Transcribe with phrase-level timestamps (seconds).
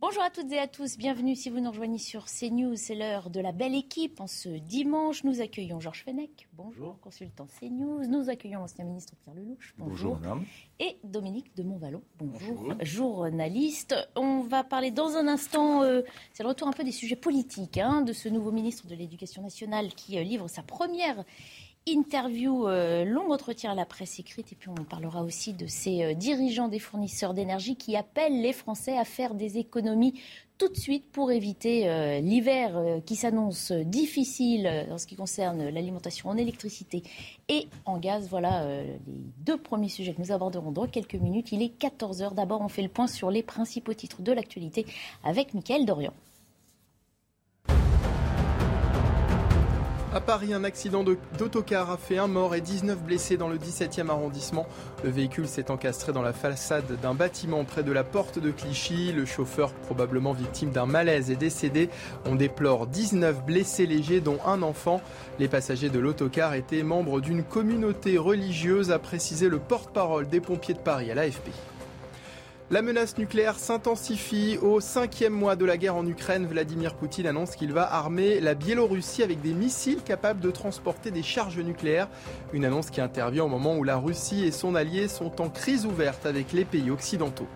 [0.00, 2.76] Bonjour à toutes et à tous, bienvenue si vous nous rejoignez sur CNews.
[2.76, 4.20] C'est l'heure de la belle équipe.
[4.20, 6.46] En ce dimanche, nous accueillons Georges Fenech.
[6.52, 8.06] Bonjour, consultant CNews.
[8.06, 9.74] Nous accueillons l'ancien ministre Pierre Lelouch.
[9.76, 10.14] Bonjour.
[10.14, 10.38] Bonjour
[10.78, 12.00] Et Dominique de Montvalon.
[12.16, 13.96] Bonjour, journaliste.
[14.14, 16.02] On va parler dans un instant, euh,
[16.32, 19.42] c'est le retour un peu des sujets politiques, hein, de ce nouveau ministre de l'Éducation
[19.42, 21.24] nationale qui euh, livre sa première
[21.92, 26.02] interview, euh, long entretien à la presse écrite, et puis on parlera aussi de ces
[26.02, 30.20] euh, dirigeants des fournisseurs d'énergie qui appellent les Français à faire des économies
[30.58, 36.30] tout de suite pour éviter euh, l'hiver qui s'annonce difficile en ce qui concerne l'alimentation
[36.30, 37.02] en électricité
[37.48, 38.28] et en gaz.
[38.28, 38.98] Voilà les
[39.44, 41.52] deux premiers sujets que nous aborderons dans quelques minutes.
[41.52, 42.34] Il est 14h.
[42.34, 44.84] D'abord, on fait le point sur les principaux titres de l'actualité
[45.22, 46.12] avec Mickaël Dorian.
[50.14, 54.08] À Paris, un accident d'autocar a fait un mort et 19 blessés dans le 17e
[54.08, 54.66] arrondissement.
[55.04, 59.12] Le véhicule s'est encastré dans la façade d'un bâtiment près de la porte de Clichy.
[59.12, 61.90] Le chauffeur, probablement victime d'un malaise, est décédé.
[62.24, 65.02] On déplore 19 blessés légers, dont un enfant.
[65.38, 70.74] Les passagers de l'autocar étaient membres d'une communauté religieuse, a précisé le porte-parole des pompiers
[70.74, 71.50] de Paris à l'AFP.
[72.70, 74.58] La menace nucléaire s'intensifie.
[74.60, 78.54] Au cinquième mois de la guerre en Ukraine, Vladimir Poutine annonce qu'il va armer la
[78.54, 82.08] Biélorussie avec des missiles capables de transporter des charges nucléaires.
[82.52, 85.86] Une annonce qui intervient au moment où la Russie et son allié sont en crise
[85.86, 87.48] ouverte avec les pays occidentaux.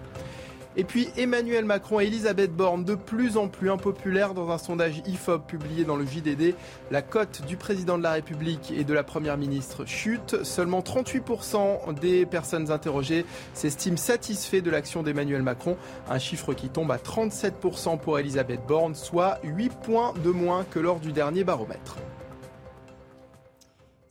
[0.76, 5.02] Et puis Emmanuel Macron et Elisabeth Borne, de plus en plus impopulaires dans un sondage
[5.06, 6.54] IFOP publié dans le JDD.
[6.90, 10.42] La cote du président de la République et de la Première ministre chute.
[10.44, 15.76] Seulement 38% des personnes interrogées s'estiment satisfaits de l'action d'Emmanuel Macron.
[16.08, 20.78] Un chiffre qui tombe à 37% pour Elisabeth Borne, soit 8 points de moins que
[20.78, 21.96] lors du dernier baromètre.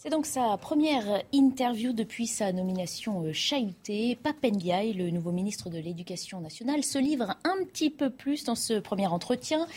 [0.04, 4.16] C'est donc sa première interview depuis sa nomination euh, chahutée.
[4.16, 8.80] Papendiaï, le nouveau ministre de l'Éducation nationale, se livre un petit peu plus dans ce
[8.80, 9.68] premier entretien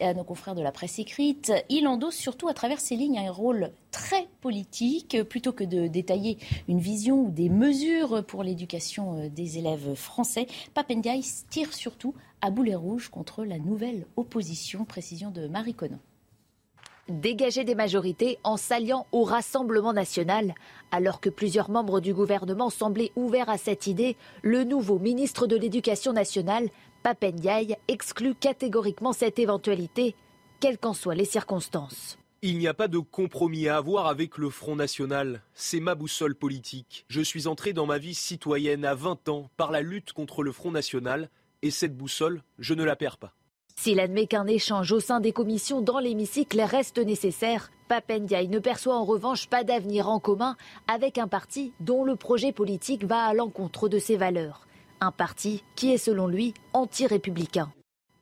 [0.00, 1.52] à nos confrères de la presse écrite.
[1.68, 5.22] Il endosse surtout à travers ses lignes un rôle très politique.
[5.24, 10.46] Plutôt que de détailler une vision ou des mesures pour l'éducation euh, des élèves français,
[10.72, 14.86] Papendiaï tire surtout à boulet rouge contre la nouvelle opposition.
[14.86, 15.98] Précision de Marie Conan
[17.08, 20.54] dégager des majorités en s'alliant au Rassemblement national.
[20.90, 25.56] Alors que plusieurs membres du gouvernement semblaient ouverts à cette idée, le nouveau ministre de
[25.56, 26.68] l'Éducation nationale,
[27.02, 30.14] Papendiaï, exclut catégoriquement cette éventualité,
[30.60, 32.18] quelles qu'en soient les circonstances.
[32.40, 35.42] Il n'y a pas de compromis à avoir avec le Front National.
[35.54, 37.06] C'est ma boussole politique.
[37.08, 40.52] Je suis entré dans ma vie citoyenne à 20 ans par la lutte contre le
[40.52, 41.30] Front National
[41.62, 43.32] et cette boussole, je ne la perds pas.
[43.76, 48.96] S'il admet qu'un échange au sein des commissions dans l'hémicycle reste nécessaire, Papendiaï ne perçoit
[48.96, 50.56] en revanche pas d'avenir en commun
[50.88, 54.66] avec un parti dont le projet politique va à l'encontre de ses valeurs.
[55.00, 57.72] Un parti qui est selon lui anti-républicain.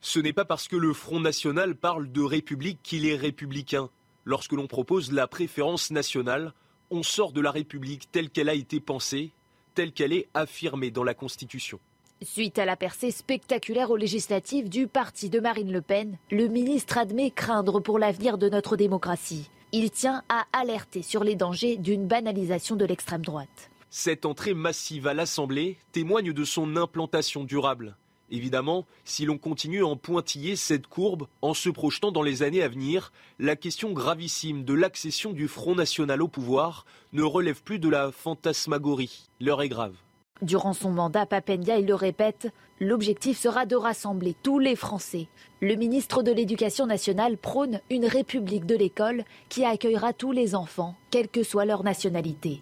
[0.00, 3.88] Ce n'est pas parce que le Front National parle de République qu'il est républicain.
[4.24, 6.54] Lorsque l'on propose la préférence nationale,
[6.90, 9.32] on sort de la République telle qu'elle a été pensée,
[9.74, 11.78] telle qu'elle est affirmée dans la Constitution.
[12.24, 16.98] Suite à la percée spectaculaire aux législatives du parti de Marine Le Pen, le ministre
[16.98, 19.50] admet craindre pour l'avenir de notre démocratie.
[19.72, 23.70] Il tient à alerter sur les dangers d'une banalisation de l'extrême droite.
[23.90, 27.96] Cette entrée massive à l'Assemblée témoigne de son implantation durable.
[28.30, 32.62] Évidemment, si l'on continue à en pointiller cette courbe en se projetant dans les années
[32.62, 37.80] à venir, la question gravissime de l'accession du Front National au pouvoir ne relève plus
[37.80, 39.28] de la fantasmagorie.
[39.40, 39.96] L'heure est grave.
[40.42, 42.48] Durant son mandat, Papendia, le répète,
[42.80, 45.28] l'objectif sera de rassembler tous les Français.
[45.60, 50.96] Le ministre de l'Éducation nationale prône une république de l'école qui accueillera tous les enfants,
[51.12, 52.60] quelle que soit leur nationalité.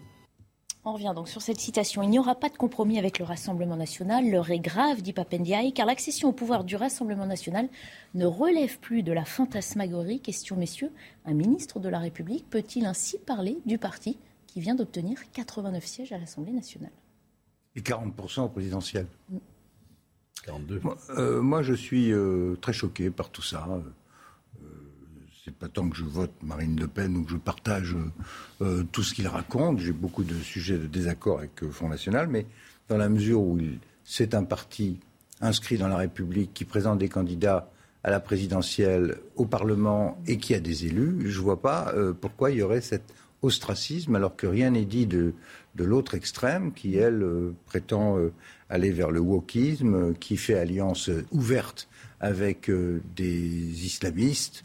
[0.84, 2.02] On revient donc sur cette citation.
[2.02, 4.30] Il n'y aura pas de compromis avec le Rassemblement national.
[4.30, 7.70] L'heure est grave, dit Papendiaï, car l'accession au pouvoir du Rassemblement national
[8.12, 10.20] ne relève plus de la fantasmagorie.
[10.20, 10.92] Question, messieurs,
[11.24, 16.12] un ministre de la République peut-il ainsi parler du parti qui vient d'obtenir 89 sièges
[16.12, 16.92] à l'Assemblée nationale?
[17.76, 19.06] Et 40% au présidentiel.
[20.44, 20.80] 42.
[21.10, 23.66] Euh, moi, je suis euh, très choqué par tout ça.
[23.68, 24.66] Euh,
[25.44, 27.96] c'est pas tant que je vote Marine Le Pen ou que je partage
[28.92, 29.78] tout ce qu'il raconte.
[29.78, 32.46] J'ai beaucoup de sujets de désaccord avec le Front National, mais
[32.88, 33.58] dans la mesure où
[34.04, 35.00] c'est un parti
[35.40, 37.70] inscrit dans la République qui présente des candidats
[38.04, 42.50] à la présidentielle, au Parlement et qui a des élus, je ne vois pas pourquoi
[42.50, 45.34] il y aurait cet ostracisme alors que rien n'est dit de,
[45.74, 48.32] de l'autre extrême qui, elle, euh, prétend euh,
[48.68, 51.88] aller vers le wokisme, qui fait alliance ouverte
[52.20, 54.64] avec euh, des islamistes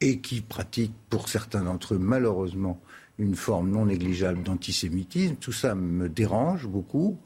[0.00, 2.80] et qui pratique, pour certains d'entre eux, malheureusement,
[3.18, 5.36] une forme non négligeable d'antisémitisme.
[5.36, 7.18] Tout ça me dérange beaucoup.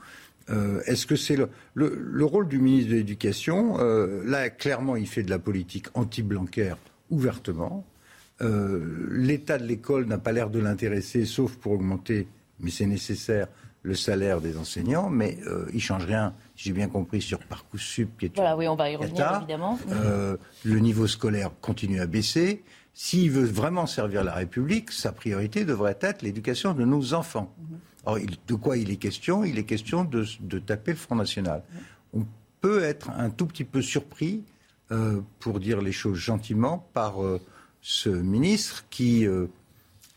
[0.51, 3.79] Euh, est-ce que c'est le, le, rôle du ministre de l'Éducation?
[3.81, 6.79] Euh, Là, clairement, il fait de la politique anti-blancaire
[7.11, 7.87] ouvertement.
[8.40, 12.29] Euh, l'état de l'école n'a pas l'air de l'intéresser, sauf pour augmenter,
[12.61, 13.49] mais c'est nécessaire,
[13.82, 15.08] le salaire des enseignants.
[15.08, 15.38] Mais
[15.70, 18.90] il ne change rien, j'ai bien compris, sur Parcoursup, qui est Voilà, oui, on va
[18.90, 19.79] y revenir, évidemment.
[20.64, 22.62] le niveau scolaire continue à baisser.
[22.94, 27.55] S'il veut vraiment servir la République, sa priorité devrait être l'éducation de nos enfants.
[27.58, 27.79] Mhm
[28.46, 29.44] de quoi il est question?
[29.44, 31.62] Il est question de, taper le Front National.
[32.14, 32.26] On
[32.61, 34.44] peut être un tout petit peu surpris,
[34.91, 37.41] euh, pour dire les choses gentiment, par euh,
[37.90, 39.46] ce ministre qui euh,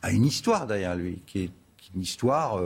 [0.01, 1.51] a une histoire derrière lui, qui est
[1.95, 2.62] une histoire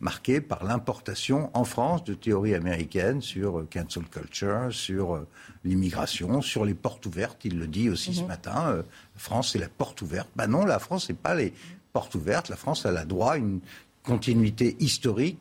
[0.00, 5.26] marquée par l'importation en France de théories américaines sur cancel culture, sur
[5.62, 7.44] l'immigration, sur les portes ouvertes.
[7.44, 8.28] Il le dit aussi ce mhm.
[8.28, 8.76] matin.
[8.76, 8.84] la
[9.18, 10.28] France, c'est la porte ouverte.
[10.36, 11.52] Ben non, la France, n'est pas les
[11.92, 12.48] portes ouvertes.
[12.48, 13.60] La France, elle a droit à une
[14.06, 15.38] continuité historique,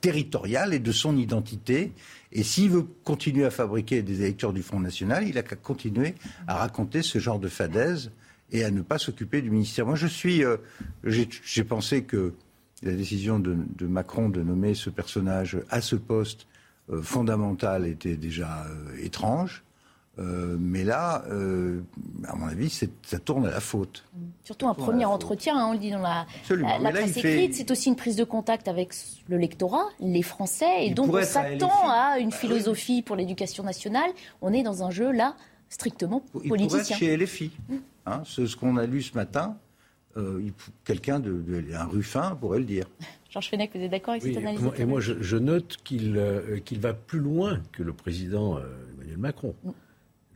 [0.00, 1.92] territoriale et de son identité.
[2.30, 6.14] Et s'il veut continuer à fabriquer des électeurs du Front National, il a qu'à continuer
[6.46, 8.12] à raconter ce genre de fadaise
[8.52, 9.86] et à ne pas s'occuper du ministère.
[9.86, 10.44] Moi, je suis.
[10.44, 10.56] Euh,
[11.04, 12.34] j'ai pensé que
[12.82, 13.56] la décision de,
[13.86, 16.46] Macron de nommer ce personnage à ce poste
[16.90, 19.64] euh, fondamental était déjà euh, étrange.
[20.18, 21.80] Euh, mais là, euh,
[22.26, 24.04] à mon avis, ça tourne à la faute.
[24.42, 26.26] Surtout un premier entretien, hein, on le dit dans la,
[26.90, 28.90] presse écrite, c'est aussi une prise de contact avec
[29.28, 34.10] le lectorat, les Français, et donc on s'attend à, une philosophie pour l'éducation nationale.
[34.42, 35.36] On est dans un jeu là
[35.68, 36.56] strictement politicien.
[36.56, 37.50] Il pourrait être chez LFI.
[38.12, 39.56] Hein, ce, qu'on a lu ce matin,
[40.16, 40.42] euh,
[40.84, 41.42] quelqu'un de,
[41.74, 42.86] un Ruffin pourrait le dire.
[43.30, 46.12] Georges Fenech, vous êtes d'accord avec cette analyse Et moi, je, note qu'il
[46.78, 48.58] va plus loin que le président
[48.96, 49.54] Emmanuel Macron.
[49.64, 49.70] Mm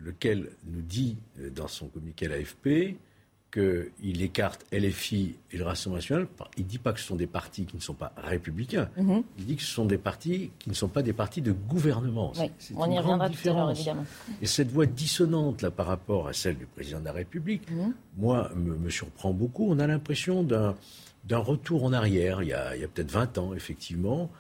[0.05, 2.97] lequel nous dit euh, dans son communiqué à l'AFP
[3.53, 6.27] qu'il écarte LFI et le Rassemblement national.
[6.57, 8.89] Il ne dit pas que ce sont des partis qui ne sont pas républicains.
[8.97, 9.23] Mhm.
[9.39, 12.33] Il dit que ce sont des partis qui ne sont pas des partis de gouvernement.
[12.75, 14.07] on y reviendra tout à l'heure, évidemment.
[14.41, 17.93] Et cette voix dissonante là, par rapport à celle du président de la République, mhm.
[18.17, 19.71] moi, me, surprend beaucoup.
[19.71, 20.75] On a l'impression d'un,
[21.31, 24.31] retour en arrière, il y a, a peut-être 20 ans, effectivement,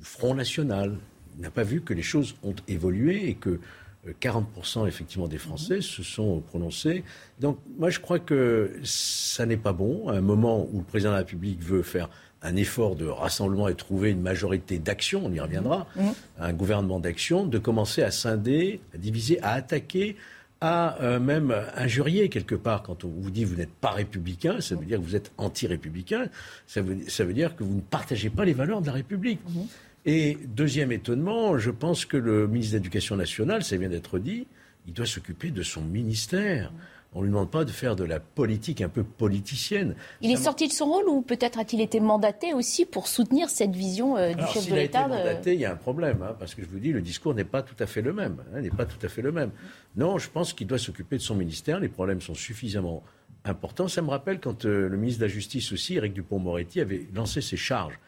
[0.00, 0.96] Front National.
[1.38, 3.60] n'a pas vu que les choses ont évolué et que
[4.08, 7.04] 40% effectivement des Français se sont prononcés.
[7.38, 11.10] Donc moi je crois que ça n'est pas bon à un moment où le président
[11.10, 12.08] de la République veut faire
[12.42, 16.00] un effort de rassemblement et trouver une majorité d'action, on y reviendra, mmh.
[16.00, 16.12] Mmh.
[16.40, 20.16] un gouvernement d'action, de commencer à scinder, à diviser, à attaquer,
[20.62, 22.82] à euh, même injurier quelque part.
[22.82, 25.32] Quand on vous dit que vous n'êtes pas républicain, ça veut dire que vous êtes
[25.38, 26.28] anti-républicain,
[26.66, 29.40] ça veut, ça veut dire que vous ne partagez pas les valeurs de la République.
[29.48, 29.60] Mmh.
[30.06, 34.46] Et deuxième étonnement, je pense que le ministre de l'Éducation nationale, ça vient d'être dit,
[34.86, 36.72] il doit s'occuper de son ministère.
[37.12, 39.96] On ne lui demande pas de faire de la politique un peu politicienne.
[40.20, 43.74] Il est sorti de son rôle ou peut-être a-t-il été mandaté aussi pour soutenir cette
[43.74, 46.22] vision euh, du chef de l'État il a été mandaté, il y a un problème,
[46.22, 48.36] hein, parce que je vous dis, le discours n'est pas tout à fait le même.
[48.54, 49.50] Hein, n'est pas tout à fait le même.
[49.96, 51.80] Non, je pense qu'il doit s'occuper de son ministère.
[51.80, 53.02] Les problèmes sont suffisamment
[53.44, 53.88] importants.
[53.88, 57.40] Ça me rappelle quand euh, le ministre de la Justice aussi, Éric Dupont-Moretti, avait lancé
[57.40, 57.98] ses charges.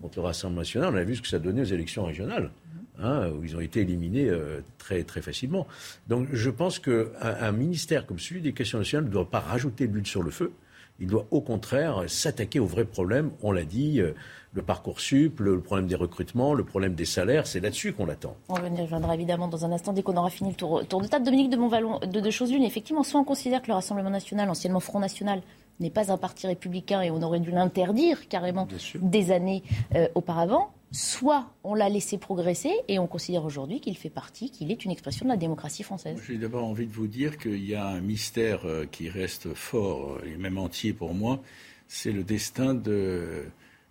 [0.00, 0.94] Contre le Rassemblement national.
[0.94, 2.50] On a vu ce que ça donnait aux élections régionales,
[2.98, 5.66] hein, où ils ont été éliminés euh, très, très facilement.
[6.08, 9.86] Donc je pense qu'un un ministère comme celui des questions nationales ne doit pas rajouter
[9.86, 10.52] de l'huile sur le feu.
[11.00, 13.32] Il doit au contraire s'attaquer aux vrais problèmes.
[13.42, 14.12] On l'a dit, euh,
[14.52, 18.36] le parcours sup, le, problème des recrutements, le problème des salaires, c'est là-dessus qu'on l'attend.
[18.48, 21.24] On reviendra évidemment dans un instant dès qu'on aura fini le tour, tour de table.
[21.24, 22.62] Dominique de Montvalon, de deux choses l'une.
[22.62, 25.42] Effectivement, soit on considère que le Rassemblement national, anciennement Front National,
[25.80, 29.62] n'est pas un parti républicain et on aurait dû l'interdire carrément des années
[29.94, 34.70] euh, auparavant, soit on l'a laissé progresser et on considère aujourd'hui qu'il fait partie, qu'il
[34.70, 36.20] est une expression de la démocratie française.
[36.26, 40.18] J'ai d'abord envie de vous dire qu'il y a un mystère euh, qui reste fort
[40.24, 41.40] et même entier pour moi,
[41.88, 43.44] c'est le destin de,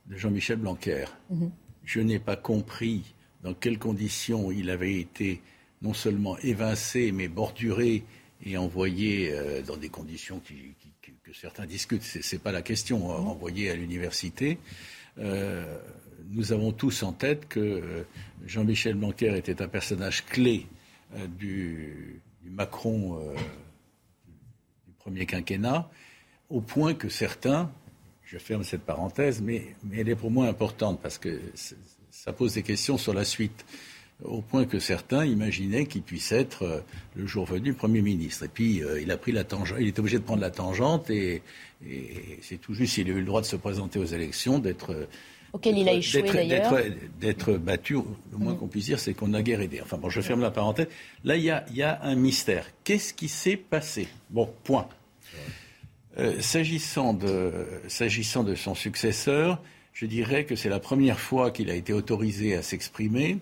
[0.09, 1.05] Jean-Michel Blanquer.
[1.29, 1.51] Mhm.
[1.83, 5.41] Je n'ai pas compris dans quelles conditions il avait été
[5.81, 8.03] non seulement évincé, mais borduré
[8.43, 10.75] et envoyé euh, dans des conditions qui,
[11.33, 14.57] certains discutent, ce n'est pas la question, euh, envoyé à l'université.
[15.17, 15.77] Euh,
[16.29, 18.03] nous avons tous en tête que euh,
[18.45, 20.67] Jean-Michel Blanquer était un personnage clé
[21.37, 23.19] du, Macron
[24.87, 25.89] du premier quinquennat,
[26.49, 27.69] au point que certains,
[28.23, 31.41] je ferme cette parenthèse, mais, mais elle est pour moi importante parce que
[32.09, 33.65] ça pose des questions sur la suite
[34.23, 36.79] au point que certains imaginaient qu'il puisse être euh,
[37.15, 38.45] le jour venu Premier ministre.
[38.45, 41.09] Et puis euh, il a pris la tangente, il était obligé de prendre la tangente
[41.09, 41.41] et,
[42.43, 45.07] c'est tout juste, il a eu le droit de se présenter aux élections, d'être euh,
[45.51, 46.75] auquel il a échoué d'ailleurs.
[47.19, 49.81] D'être battu, le moins qu'on puisse dire, c'est qu'on a guère aidé.
[49.81, 50.87] Enfin bon, je ferme la parenthèse.
[51.23, 52.67] Là, il y a, y a, un mystère.
[52.83, 54.07] Qu'est-ce qui s'est passé?
[54.29, 54.87] Bon, point.
[56.39, 57.51] s'agissant, de,
[57.87, 59.59] s'agissant de son successeur,
[59.91, 63.39] je dirais que c'est la première fois qu'il a été autorisé à s'exprimer.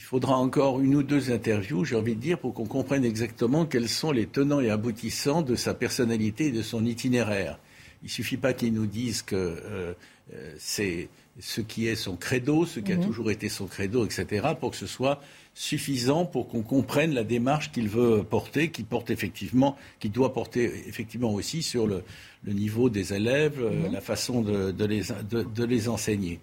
[0.00, 3.66] Il faudra encore une ou deux interviews, j'ai envie de dire, pour qu'on comprenne exactement
[3.66, 7.58] quels sont les tenants et aboutissants de sa personnalité et de son itinéraire.
[8.02, 9.92] Il ne suffit pas qu'il nous dise que euh,
[10.32, 13.04] euh, c'est ce qui est son credo, ce qui a mhm.
[13.04, 15.20] toujours été son credo, etc., pour que ce soit
[15.52, 20.64] suffisant pour qu'on comprenne la démarche qu'il veut porter, qui porte effectivement, qui doit porter
[20.88, 22.02] effectivement aussi sur le,
[22.46, 23.92] niveau des élèves, euh, mhm.
[23.92, 26.40] la façon de, les, de, les, enseigner.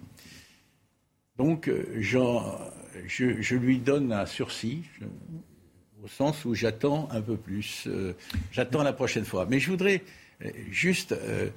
[1.40, 1.72] Donc,
[3.06, 4.84] je, lui donne un sursis,
[6.04, 7.88] au sens où j'attends un peu plus.
[8.52, 9.46] j'attends la prochaine fois.
[9.50, 10.04] Mais je voudrais
[10.46, 11.50] euh, juste, euh,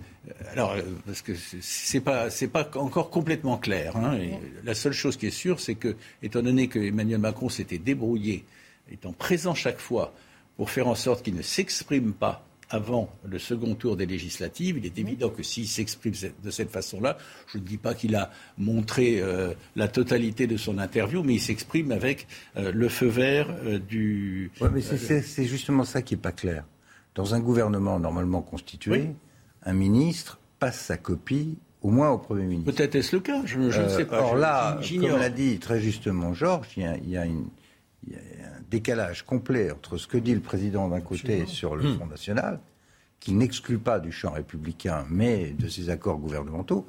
[0.53, 3.97] alors, euh, parce que c'est pas, c'est pas encore complètement clair.
[3.97, 4.19] Hein,
[4.65, 8.45] la seule chose qui est sûre, c'est que, étant donné que Emmanuel Macron s'était débrouillé,
[8.91, 10.15] étant présent chaque fois,
[10.57, 14.79] pour faire en sorte qu'il ne s'exprime pas avant le second tour des législatives.
[14.79, 18.31] Il est évident que s'il s'exprime de cette façon-là, je ne dis pas qu'il a
[18.59, 19.23] montré
[19.77, 23.49] la totalité de son interview, mais il s'exprime avec le feu vert
[23.81, 24.53] du.
[24.61, 26.65] Oui, mais c'est justement ça qui n'est pas clair.
[27.15, 29.11] Dans un gouvernement normalement constitué,
[29.65, 32.73] un ministre passe sa copie au moins au Premier ministre.
[32.73, 34.21] Peut-être est-ce le cas, je, ne euh, sais pas.
[34.21, 37.29] Or là, comme l'a dit très justement Georges, il y, a, un
[38.71, 42.61] décalage complet entre ce que dit le président d'un côté sur le Front National,
[43.19, 46.87] qui n'exclut pas du champ républicain, mais de ses accords gouvernementaux,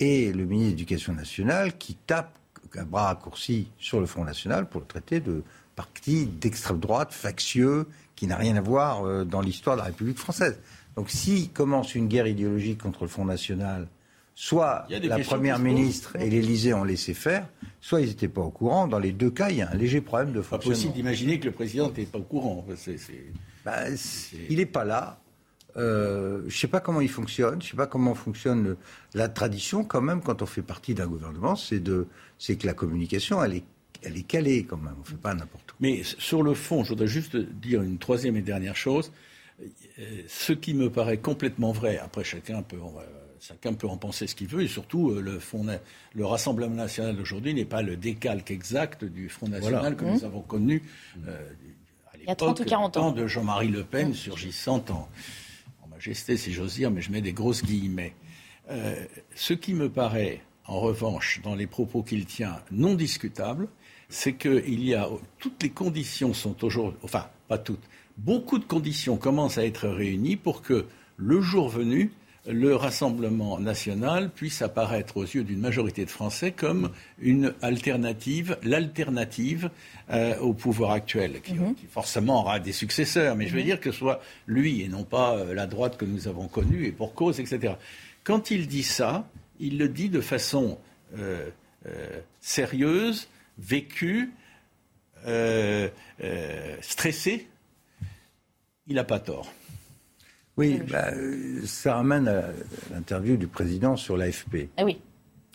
[0.00, 2.38] et le ministre de l'Éducation nationale qui tape
[2.76, 5.42] à bras raccourcis sur le Front National pour le traiter de
[5.76, 10.18] parti d'extrême droite, factieux, qui n'a rien à voir euh, dans l'histoire de la République
[10.18, 10.60] française.
[10.96, 13.88] Donc s'il commence une guerre idéologique contre le Front National,
[14.34, 17.48] soit la Première ministre et l'Élysée ont laissé faire,
[17.80, 18.88] soit ils n'étaient pas au courant.
[18.88, 20.62] Dans les deux cas, il y a un léger problème de fonctionnement.
[20.62, 22.64] Pas possible d'imaginer que le président n'était pas au courant.
[23.64, 23.84] Bah,
[24.50, 25.20] il n'est pas là.
[25.76, 28.76] Euh, je ne sais pas comment il fonctionne, je ne sais pas comment fonctionne
[29.12, 33.54] la tradition quand même quand on fait partie d'un gouvernement, c'est que la communication elle
[33.54, 33.64] est
[34.04, 35.74] elle est calée quand même, on ne fait pas n'importe où.
[35.80, 39.10] Mais sur le fond, je voudrais juste dire une troisième et dernière chose.
[40.28, 42.76] Ce qui me paraît complètement vrai, après chacun peut,
[43.40, 45.40] chacun peut en penser ce qu'il veut, et surtout euh, le,
[46.14, 50.24] le Rassemblement national d'aujourd'hui n'est pas le décalque exact du Front national que nous mmh.
[50.24, 50.82] avons connu
[51.26, 51.38] euh,
[52.12, 54.14] à l'époque ans de Jean-Marie Le Pen mmh.
[54.14, 55.08] surgissant en,
[55.82, 58.14] en, majesté, si j'ose dire, mais je mets des grosses guillemets.
[58.70, 58.94] Euh,
[59.34, 63.68] ce qui me paraît, en revanche, dans les propos qu'il tient, non discutable,
[64.08, 67.82] c'est qu'il y a toutes les conditions sont aujourd'hui, enfin pas toutes,
[68.16, 70.86] beaucoup de conditions commencent à être réunies pour que
[71.16, 72.12] le jour venu,
[72.46, 79.70] le Rassemblement national puisse apparaître aux yeux d'une majorité de Français comme une alternative, l'alternative
[80.10, 81.74] euh, au pouvoir actuel, mhm.
[81.74, 83.66] qui, forcément aura des successeurs, mais je veux mhm.
[83.66, 86.86] dire que ce soit lui et non pas euh, la droite que nous avons connue
[86.86, 87.74] et pour cause, etc.
[88.24, 89.26] Quand il dit ça,
[89.60, 90.78] il le dit de façon
[91.86, 94.32] euh, sérieuse, vécu,
[95.26, 95.88] euh,
[96.22, 97.46] euh, stressé,
[98.86, 99.52] il n'a pas tort.
[100.56, 101.10] Oui, bah,
[101.64, 102.44] ça ramène à
[102.92, 104.68] l'interview du président sur l'AFP.
[104.78, 105.00] Eh oui,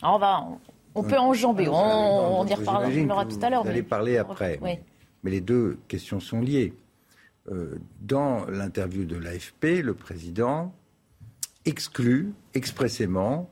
[0.02, 0.46] on va,
[0.94, 3.62] on peut enjamber, on, on, y reparlera tout à l'heure.
[3.62, 4.82] Vous allez parler après, mais,
[5.24, 6.74] les deux questions sont liées.
[7.50, 10.74] Euh, dans l'interview de l'AFP, le président
[11.64, 13.48] exclut expressément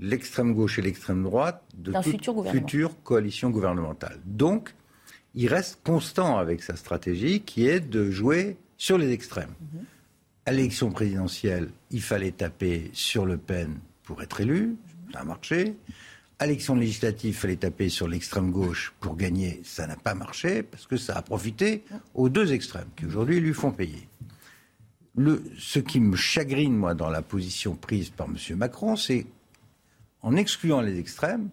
[0.00, 4.18] l'extrême gauche et l'extrême droite de toute future coalition gouvernementale.
[4.24, 4.74] Donc,
[5.34, 9.54] il reste constant avec sa stratégie qui est de jouer sur les extrêmes.
[9.60, 9.84] Mhm.
[10.50, 14.74] À l'élection présidentielle, il fallait taper sur Le Pen pour être élu,
[15.12, 15.76] ça a marché.
[16.40, 20.64] À l'élection législative, il fallait taper sur l'extrême gauche pour gagner, ça n'a pas marché
[20.64, 24.08] parce que ça a profité aux deux extrêmes qui aujourd'hui lui font payer.
[25.56, 28.56] Ce qui me chagrine, moi, dans la position prise par M.
[28.56, 29.26] Macron, c'est
[30.20, 31.48] en excluant les extrêmes,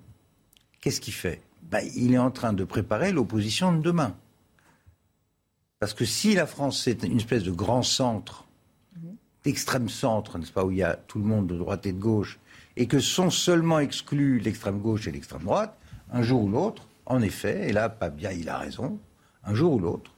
[0.82, 1.44] qu'est-ce qu'il fait?
[1.70, 4.16] Ben, Il est en train de préparer l'opposition de demain.
[5.78, 8.47] Parce que si la France c'est une espèce de grand centre,
[9.48, 12.00] d'extrême centre, n'est-ce pas, où il y a tout le monde de droite et de
[12.00, 12.38] gauche,
[12.76, 15.74] et que sont seulement exclus l'extrême gauche et l'extrême droite,
[16.12, 19.00] un jour ou l'autre, en effet, et là, pas bien, il a raison,
[19.46, 20.12] un jour ou l'autre,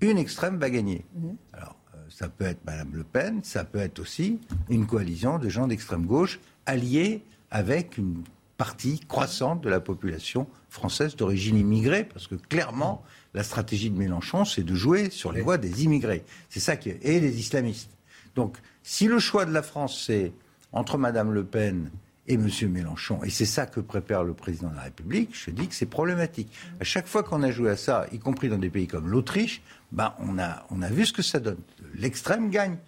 [0.00, 1.04] une extrême va gagner.
[1.16, 1.36] Mhm.
[1.54, 5.48] Alors, euh, ça peut être Mme Le Pen, ça peut être aussi une coalition de
[5.48, 8.22] gens d'extrême gauche alliés avec une
[8.58, 13.02] partie croissante de la population française d'origine immigrée, parce que clairement,
[13.34, 16.22] la stratégie de Mélenchon, c'est de jouer sur les voies des immigrés.
[16.48, 17.00] C'est ça qui est...
[17.02, 17.90] et les islamistes.
[18.36, 18.56] Donc,
[18.88, 20.32] si le choix de la France, c'est
[20.72, 21.90] entre Mme Le Pen
[22.26, 22.48] et M.
[22.70, 25.84] Mélenchon, et c'est ça que prépare le président de la République, je dis que c'est
[25.84, 26.50] problématique.
[26.80, 29.60] À chaque fois qu'on a joué à ça, y compris dans des pays comme l'Autriche,
[29.92, 31.58] ben on, a, on a vu ce que ça donne.
[31.96, 32.78] L'extrême gagne.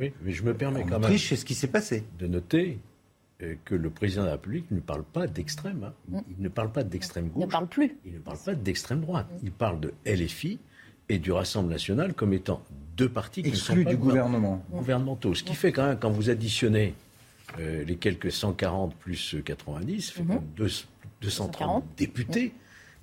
[0.00, 1.02] oui, mais je me permets quand même.
[1.02, 2.04] L'Autriche, c'est ce qui s'est passé.
[2.18, 2.78] De noter
[3.42, 5.84] euh, que le président de la République ne parle pas d'extrême.
[5.84, 5.92] Hein.
[6.08, 6.20] Mm.
[6.38, 7.42] Il ne parle pas d'extrême gauche.
[7.42, 7.98] Il ne parle plus.
[8.06, 9.28] Il ne parle pas d'extrême droite.
[9.42, 10.58] Il parle de LFI
[11.10, 12.62] et du Rassemblement national comme étant
[12.98, 14.62] deux partis qui Exclus sont du gouvernement.
[14.70, 15.34] gouvernementaux.
[15.34, 16.94] Ce qui fait quand même, quand vous additionnez
[17.58, 20.22] euh, les quelques 140 plus 90, fait
[21.20, 21.86] 230 mm-hmm.
[21.96, 22.52] députés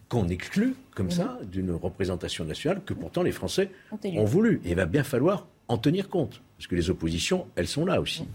[0.09, 3.71] qu'on exclut comme ça d'une représentation nationale que pourtant les Français
[4.03, 4.61] ont voulu.
[4.65, 7.99] Et il va bien falloir en tenir compte, parce que les oppositions, elles sont là
[7.99, 8.27] aussi.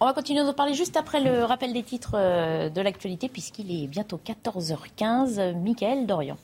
[0.00, 3.70] On va continuer d'en parler juste après le rappel des titres euh, de l'actualité, puisqu'il
[3.70, 5.54] est bientôt 14h15.
[5.62, 6.36] Michael Dorian.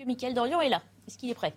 [0.00, 1.52] Que Michael Dorian est là Est-ce qu'il est prêt?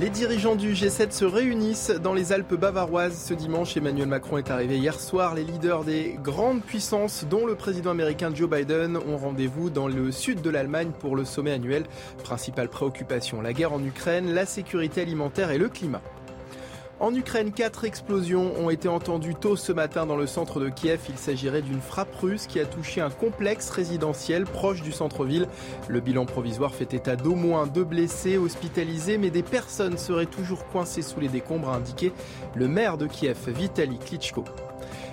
[0.00, 3.76] Les dirigeants du G7 se réunissent dans les Alpes bavaroises ce dimanche.
[3.76, 5.34] Emmanuel Macron est arrivé hier soir.
[5.34, 10.12] Les leaders des grandes puissances, dont le président américain Joe Biden, ont rendez-vous dans le
[10.12, 11.84] sud de l'Allemagne pour le sommet annuel.
[12.22, 16.02] Principale préoccupation, la guerre en Ukraine, la sécurité alimentaire et le climat.
[17.00, 20.98] En Ukraine, quatre explosions ont été entendues tôt ce matin dans le centre de Kiev.
[21.08, 25.46] Il s'agirait d'une frappe russe qui a touché un complexe résidentiel proche du centre-ville.
[25.86, 30.66] Le bilan provisoire fait état d'au moins deux blessés hospitalisés, mais des personnes seraient toujours
[30.66, 32.12] coincées sous les décombres, a indiqué
[32.56, 34.44] le maire de Kiev, Vitaly Klitschko.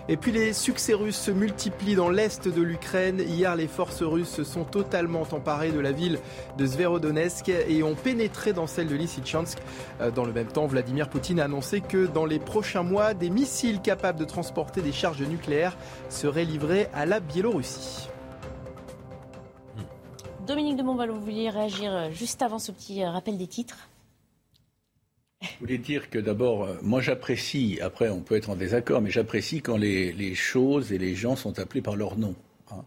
[0.08, 3.20] Et puis les succès russes se multiplient dans l'est de l'Ukraine.
[3.20, 6.20] Hier, les forces russes se sont totalement emparées de la ville
[6.60, 9.58] de Sverodonetsk et ont pénétré dans celle de Lysychansk.
[10.02, 13.32] Euh, dans le même temps, Vladimir Poutine a annoncé que dans les prochains mois, des
[13.32, 15.76] missiles capables de transporter des charges nucléaires
[16.10, 18.08] seraient livrés à la Biélorussie.
[20.46, 23.90] Dominique de Montvalon, vous vouliez réagir juste avant ce petit rappel des titres
[25.54, 29.12] je voulais dire que d'abord, euh, moi j'apprécie, après on peut être en désaccord, mais
[29.12, 32.36] j'apprécie quand les, choses et les gens sont appelés par leur nom.
[32.72, 32.84] Hein.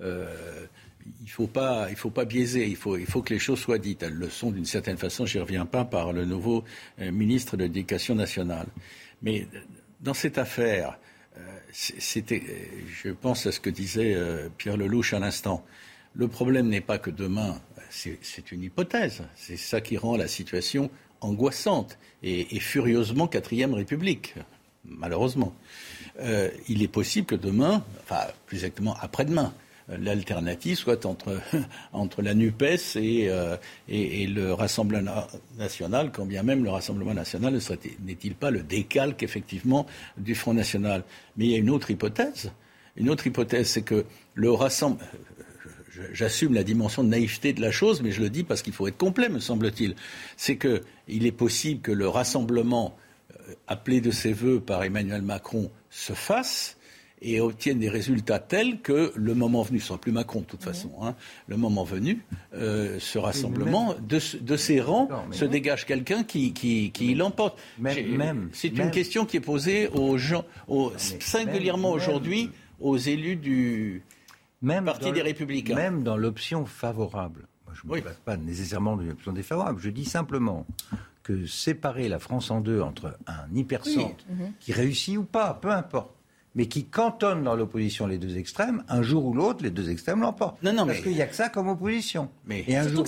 [0.00, 0.66] Euh,
[1.20, 3.78] il ne faut, pas, faut pas biaiser, il faut, il faut que les choses soient
[3.78, 4.02] dites.
[4.02, 6.64] Elles le sont d'une certaine façon, j'y reviens pas, par le nouveau
[7.00, 8.66] euh, ministre de l'Éducation nationale.
[9.22, 9.46] Mais
[10.00, 10.98] dans cette affaire,
[11.72, 12.42] c'était,
[13.02, 14.16] je pense à ce que disait
[14.58, 15.64] Pierre Lelouch à l'instant.
[16.14, 20.90] Le problème n'est pas que demain, c'est une hypothèse, c'est ça qui rend la situation
[21.24, 24.34] angoissante et, furieusement quatrième République,
[24.84, 25.54] malheureusement.
[26.20, 29.52] Euh, il est possible que demain, enfin plus exactement après-demain,
[29.88, 31.40] l'alternative soit entre,
[31.92, 33.56] entre la NUPES et, euh,
[33.88, 35.26] et, le Rassemblement
[35.58, 37.58] national, quand bien même le Rassemblement national
[38.04, 41.04] n'est-il pas le décalque effectivement du Front national.
[41.36, 42.52] Mais il y a une autre hypothèse.
[42.96, 45.04] Une autre hypothèse, c'est que le Rassemblement
[46.12, 48.86] j'assume la dimension de naïveté de la chose, mais je le dis parce qu'il faut
[48.86, 49.94] être complet, me semble-t-il.
[50.36, 50.56] C'est
[51.06, 52.96] qu'il est possible que le rassemblement
[53.30, 56.76] euh, appelé de ses voeux par Emmanuel Macron se fasse
[57.22, 60.62] et obtienne des résultats tels que le moment venu, ce sera plus Macron de toute
[60.62, 61.14] façon, hein,
[61.46, 62.22] le moment venu,
[62.54, 67.58] euh, ce rassemblement, de, ses rangs, se dégage quelqu'un qui, qui, l'emporte.
[68.52, 70.44] C'est une question qui est posée aux gens,
[70.98, 74.02] singulièrement aujourd'hui, aux élus du,
[74.84, 75.74] Parti des Républicains.
[75.74, 77.46] Même dans l'option favorable.
[77.74, 79.80] Je ne me pas nécessairement d'une option défavorable.
[79.80, 80.66] Je dis simplement
[81.22, 84.52] que séparer la France en deux entre un hypercentre mhm.
[84.60, 86.10] qui réussit ou pas, peu importe,
[86.54, 90.20] mais qui cantonne dans l'opposition les deux extrêmes, un jour ou l'autre, les deux extrêmes
[90.20, 90.62] l'emportent.
[90.62, 92.28] Non, non, Parce qu'il n'y a que ça comme opposition.
[92.46, 93.06] Mais et un jour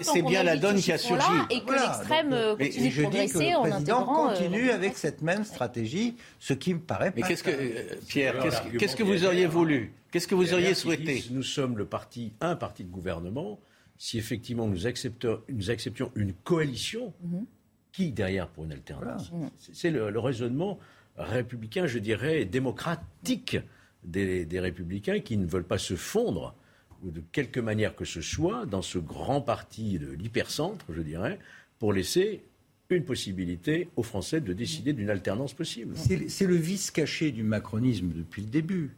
[0.00, 1.26] c'est bien la donne qui a surgi.
[1.50, 4.30] Et que l'extrême continue de progresser en intégrant...
[4.30, 7.12] Euh, continue avec cette même stratégie, ce qui me paraît.
[7.14, 8.36] Mais qu'est-ce que euh, Pierre,
[8.78, 9.92] qu'est-ce que vous auriez voulu?
[10.10, 11.24] Qu'est-ce que vous auriez souhaité?
[11.30, 13.58] Nous sommes le parti, un parti de gouvernement.
[13.98, 17.46] Si effectivement nous acceptions, nous acceptions une coalition, mhm.
[17.92, 19.32] qui derrière pour une alternance
[19.72, 20.78] C'est le raisonnement
[21.16, 23.58] républicain, je dirais, démocratique
[24.04, 26.54] des, républicains qui ne veulent pas se fondre
[27.02, 31.38] de quelque manière que ce soit dans ce grand parti de l'hypercentre, je dirais,
[31.78, 32.42] pour laisser
[32.88, 35.94] une possibilité aux Français de décider d'une alternance possible.
[35.96, 38.90] C'est le vice caché du macronisme depuis le début.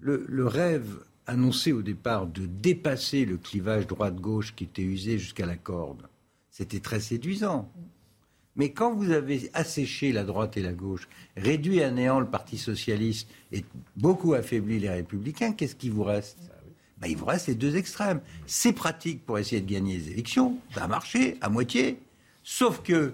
[0.00, 5.56] le rêve annoncé au départ de dépasser le clivage droite-gauche qui était usé jusqu'à la
[5.56, 6.08] corde,
[6.50, 7.70] c'était très séduisant.
[8.56, 12.56] Mais quand vous avez asséché la droite et la gauche, réduit à néant le Parti
[12.56, 13.64] socialiste et
[13.96, 16.38] beaucoup affaibli les républicains, qu'est-ce qui vous reste?
[16.98, 18.20] Ben, Il vous reste les deux extrêmes.
[18.46, 21.98] C'est pratique pour essayer de gagner les élections, ça a marché à moitié.
[22.42, 23.12] Sauf que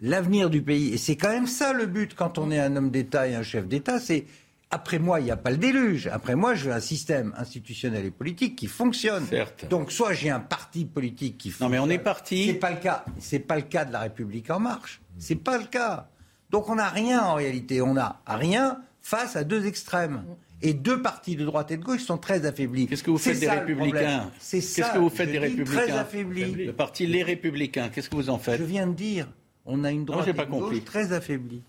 [0.00, 2.90] l'avenir du pays, et c'est quand même ça le but quand on est un homme
[2.90, 4.26] d'État et un chef d'État, c'est
[4.74, 6.08] après moi, il n'y a pas le déluge.
[6.08, 9.24] Après moi, je veux un système institutionnel et politique qui fonctionne.
[9.70, 11.68] Donc, soit j'ai un parti politique qui fonctionne.
[11.68, 12.46] Non, mais on est parti.
[12.46, 13.04] C'est pas le cas.
[13.20, 15.00] C'est pas le cas de la République en marche.
[15.16, 16.08] C'est pas le cas.
[16.50, 17.82] Donc, on n'a rien en réalité.
[17.82, 20.24] On n'a rien face à deux extrêmes.
[20.60, 22.88] Et deux partis de droite et de gauche sont très affaiblis.
[22.88, 26.66] Qu'est-ce que vous faites des Républicains Qu'est-ce que vous faites des Républicains Très affaiblis.
[26.66, 29.28] Le parti Les Républicains, qu'est-ce que vous en faites Je viens de dire,
[29.66, 31.62] on a une droite et une gauche très affaiblie.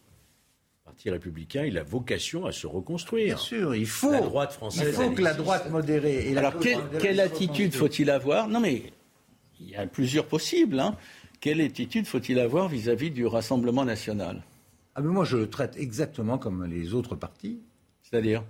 [0.95, 3.35] Parti républicain, il a vocation à se reconstruire.
[3.35, 4.13] Bien sûr, il faut.
[4.13, 4.87] La droite française.
[4.87, 6.31] Il faut que la droite modérée.
[6.31, 8.47] Et Alors, quelle, attitude faut-il avoir?
[8.47, 8.93] Non, mais
[9.59, 10.79] il y a plusieurs possibles.
[10.79, 10.95] Hein.
[11.41, 14.41] Quelle attitude faut-il avoir vis-à-vis du Rassemblement national?
[14.95, 17.59] Ah mais Moi, je le traite exactement comme les autres partis.
[18.01, 18.45] C'est-à-dire?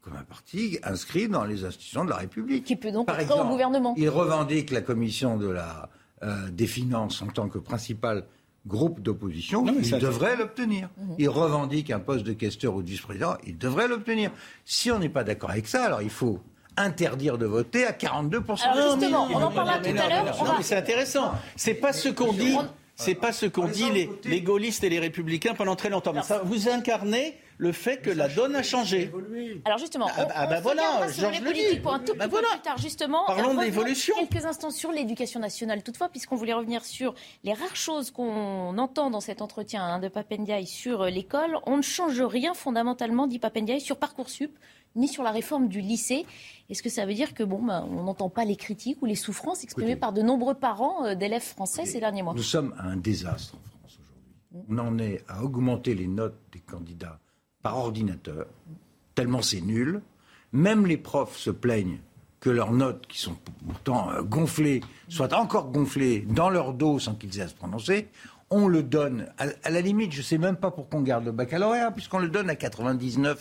[0.00, 2.62] Comme un parti inscrit dans les institutions de la République.
[2.62, 3.94] Qui peut donc Par exemple, au gouvernement.
[3.96, 5.88] Il revendique la commission de la,
[6.22, 8.26] euh, des finances en tant que principal
[8.66, 10.88] groupe d'opposition, il devrait l'obtenir.
[10.96, 11.14] Mhm.
[11.18, 14.30] Il revendique un poste de questeur ou de vice-président, il devrait l'obtenir.
[14.64, 16.40] Si on n'est pas d'accord avec ça, alors il faut
[16.76, 18.62] interdire de voter à 42%.
[18.62, 20.44] Alors justement, on en parlera tout à l'heure.
[20.44, 21.32] Non, mais c'est intéressant.
[21.56, 22.56] C'est pas ce qu'on dit.
[22.96, 26.12] C'est pas ce qu'ont dit les, les, gaullistes et les républicains pendant très longtemps.
[26.12, 29.12] Mais ça, vous incarnez le fait que la donne a changé.
[29.64, 32.60] Alors justement, on, ah bah voilà, sur les politiques pour un tout bah peu plus
[32.62, 32.78] tard.
[32.78, 34.14] Justement, parlons d'évolution.
[34.18, 35.82] Quelques instants sur l'éducation nationale.
[35.82, 40.08] Toutefois, puisqu'on voulait revenir sur les rares choses qu'on entend dans cet entretien hein, de
[40.08, 44.56] Papendiaï sur euh, l'école, on ne change rien fondamentalement, dit Papendiaï, sur parcoursup
[44.96, 46.24] ni sur la réforme du lycée.
[46.70, 49.16] Est-ce que ça veut dire que bon, bah, on n'entend pas les critiques ou les
[49.16, 52.34] souffrances exprimées par de nombreux parents euh, d'élèves français ces derniers mois?
[52.34, 54.66] Nous sommes à un désastre en France aujourd'hui.
[54.68, 57.18] On en est à augmenter les notes des candidats
[57.64, 58.46] par ordinateur,
[59.14, 60.02] tellement c'est nul.
[60.52, 61.98] Même les profs se plaignent
[62.38, 67.14] que leurs notes, qui sont pourtant euh, gonflées, soient encore gonflées dans leur dos sans
[67.14, 68.08] qu'ils aient à se prononcer.
[68.50, 71.32] On le donne, à, la limite, je ne sais même pas pourquoi on garde le
[71.32, 73.38] baccalauréat, puisqu'on le donne à 99%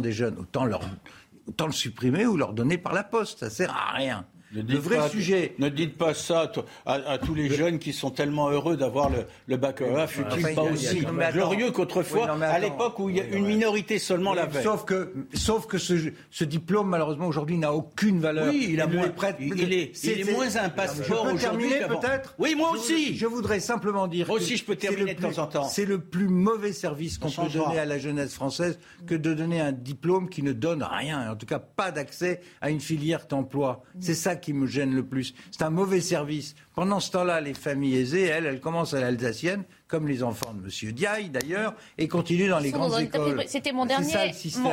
[0.00, 0.38] des jeunes.
[0.38, 4.24] Autant, le supprimer ou leur donner par la poste, ça sert à rien.
[4.52, 5.54] Le vrai sujet.
[5.58, 6.50] Ne dites pas ça
[6.86, 11.04] à, tous les jeunes qui sont tellement heureux d'avoir le, le baccalauréat, fut-il pas aussi
[11.32, 14.62] glorieux qu'autrefois, à l'époque où il y a une minorité seulement l'avait.
[14.62, 18.48] Sauf que, sauf que ce, diplôme, malheureusement, aujourd'hui, n'a aucune valeur.
[18.48, 22.70] Oui, il, a moins, il, est, il est moins un passeport aujourd'hui peut-être Oui, moi
[22.72, 23.16] aussi.
[23.16, 24.30] Je, voudrais simplement dire.
[24.30, 25.64] Aussi, je peux terminer de temps en temps.
[25.64, 29.60] C'est le plus mauvais service qu'on peut donner à la jeunesse française que de donner
[29.60, 33.82] un diplôme qui ne donne rien, en tout cas pas d'accès à une filière d'emploi.
[34.00, 35.34] C'est ça qui me gêne le plus.
[35.50, 36.54] C'est un mauvais service.
[36.74, 40.62] Pendant ce temps-là, les familles aisées, elles, elles commencent à l'alsacienne, comme les enfants de
[40.62, 40.92] M.
[40.92, 43.44] Diaye d'ailleurs, et continuent dans les grandes écoles.
[43.46, 44.32] C'était mon dernier,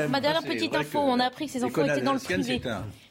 [0.10, 1.00] ma dernière petite info.
[1.00, 2.62] On a appris que ces enfants étaient dans le privé.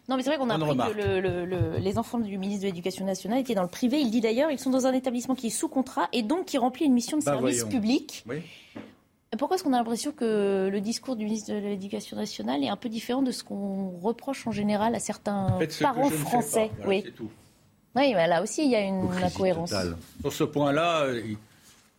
[0.06, 3.40] Non, mais c'est vrai qu'on a appris que les enfants du ministre de l'Éducation nationale
[3.40, 4.00] étaient dans le privé.
[4.00, 6.58] Il dit d'ailleurs, ils sont dans un établissement qui est sous contrat et donc qui
[6.58, 8.24] remplit une mission de bah, service public.
[8.28, 8.36] Oui.
[9.38, 12.76] Pourquoi est-ce qu'on a l'impression que le discours du ministre de l'Éducation nationale est un
[12.76, 16.70] peu différent de ce qu'on reproche en général à certains parents français?
[16.86, 17.04] Oui.
[17.96, 19.72] Oui, mais là aussi, il y a une incohérence.
[20.20, 21.06] Sur ce point-là,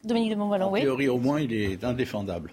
[0.03, 2.51] Dominique de Montvalon, en théorie au moins, il est indéfendable.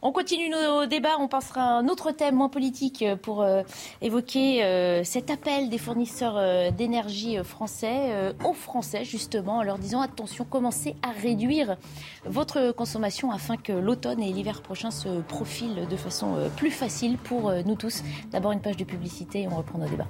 [0.00, 3.62] On continue nos débats, on passera à un autre thème moins politique pour euh,
[4.00, 10.00] évoquer euh, cet appel des fournisseurs euh, d'énergie français aux Français justement en leur disant
[10.00, 11.76] attention, commencez à réduire
[12.24, 17.52] votre consommation afin que l'automne et l'hiver prochain se profilent de façon plus facile pour
[17.64, 18.02] nous tous.
[18.30, 20.08] D'abord une page de publicité et on reprend nos débats.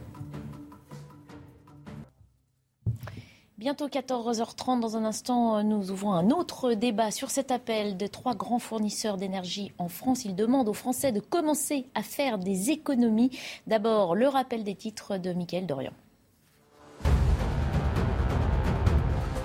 [3.58, 8.36] Bientôt 14h30, dans un instant, nous ouvrons un autre débat sur cet appel de trois
[8.36, 10.24] grands fournisseurs d'énergie en France.
[10.24, 13.36] Ils demandent aux Français de commencer à faire des économies.
[13.66, 15.90] D'abord, le rappel des titres de Mickaël Dorian.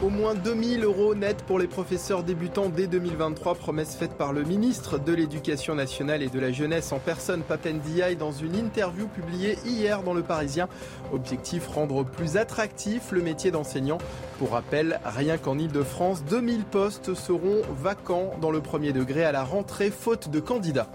[0.04, 4.44] Au moins 2000 euros net pour les professeurs débutants dès 2023, promesse faite par le
[4.44, 9.58] ministre de l'Éducation nationale et de la jeunesse en personne, Papendiaï, dans une interview publiée
[9.66, 10.68] hier dans Le Parisien.
[11.14, 13.98] Objectif rendre plus attractif le métier d'enseignant.
[14.40, 19.46] Pour rappel, rien qu'en Ile-de-France, 2000 postes seront vacants dans le premier degré à la
[19.46, 20.90] rentrée, faute de candidats.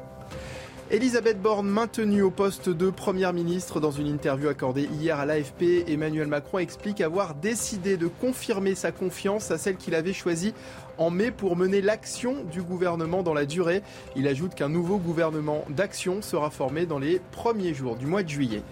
[0.91, 5.87] Elisabeth Borne maintenue au poste de Première ministre dans une interview accordée hier à l'AFP.
[5.87, 10.55] Emmanuel Macron explique avoir décidé de confirmer sa confiance à celle qu'il avait choisie
[10.99, 13.83] en mai pour mener l'action du gouvernement dans la durée.
[14.17, 18.29] Il ajoute qu'un nouveau gouvernement d'action sera formé dans les premiers jours du mois de
[18.29, 18.63] juillet.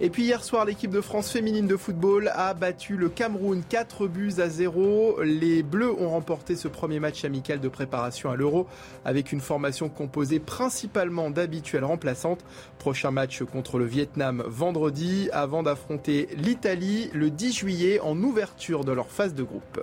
[0.00, 4.06] Et puis hier soir, l'équipe de France féminine de football a battu le Cameroun 4
[4.06, 5.22] buts à 0.
[5.22, 8.66] Les Bleus ont remporté ce premier match amical de préparation à l'Euro
[9.04, 12.44] avec une formation composée principalement d'habituelles remplaçantes.
[12.78, 18.92] Prochain match contre le Vietnam vendredi avant d'affronter l'Italie le 10 juillet en ouverture de
[18.92, 19.82] leur phase de groupe.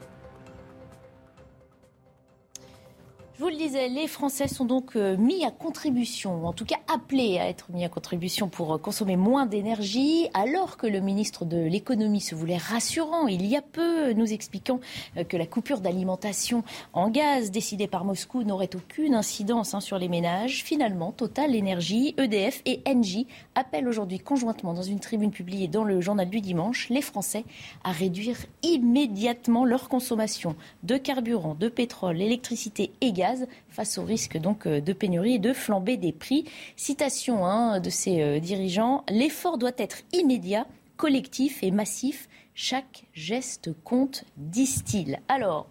[3.43, 7.39] Vous le disais, les Français sont donc euh, mis à contribution, en tout cas appelés
[7.39, 11.57] à être mis à contribution pour euh, consommer moins d'énergie, alors que le ministre de
[11.57, 14.79] l'économie se voulait rassurant il y a peu, nous expliquant
[15.17, 19.99] euh, que la coupure d'alimentation en gaz décidée par Moscou n'aurait aucune incidence hein, sur
[19.99, 20.63] les ménages.
[20.63, 25.99] Finalement, Total Énergie, EDF et Engie appellent aujourd'hui conjointement dans une tribune publiée dans le
[25.99, 27.43] journal du dimanche les Français
[27.83, 33.32] à réduire immédiatement leur consommation de carburant, de pétrole, d'électricité et gaz
[33.69, 36.45] face au risque donc euh, de pénurie et de flambée des prix.
[36.75, 40.65] Citation hein, de ces euh, dirigeants l'effort doit être immédiat,
[40.97, 42.29] collectif et massif.
[42.55, 45.19] Chaque geste compte, disent-ils.
[45.27, 45.67] Alors.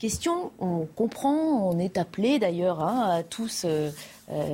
[0.00, 3.90] Question, on comprend, on est appelé d'ailleurs hein, à tous euh,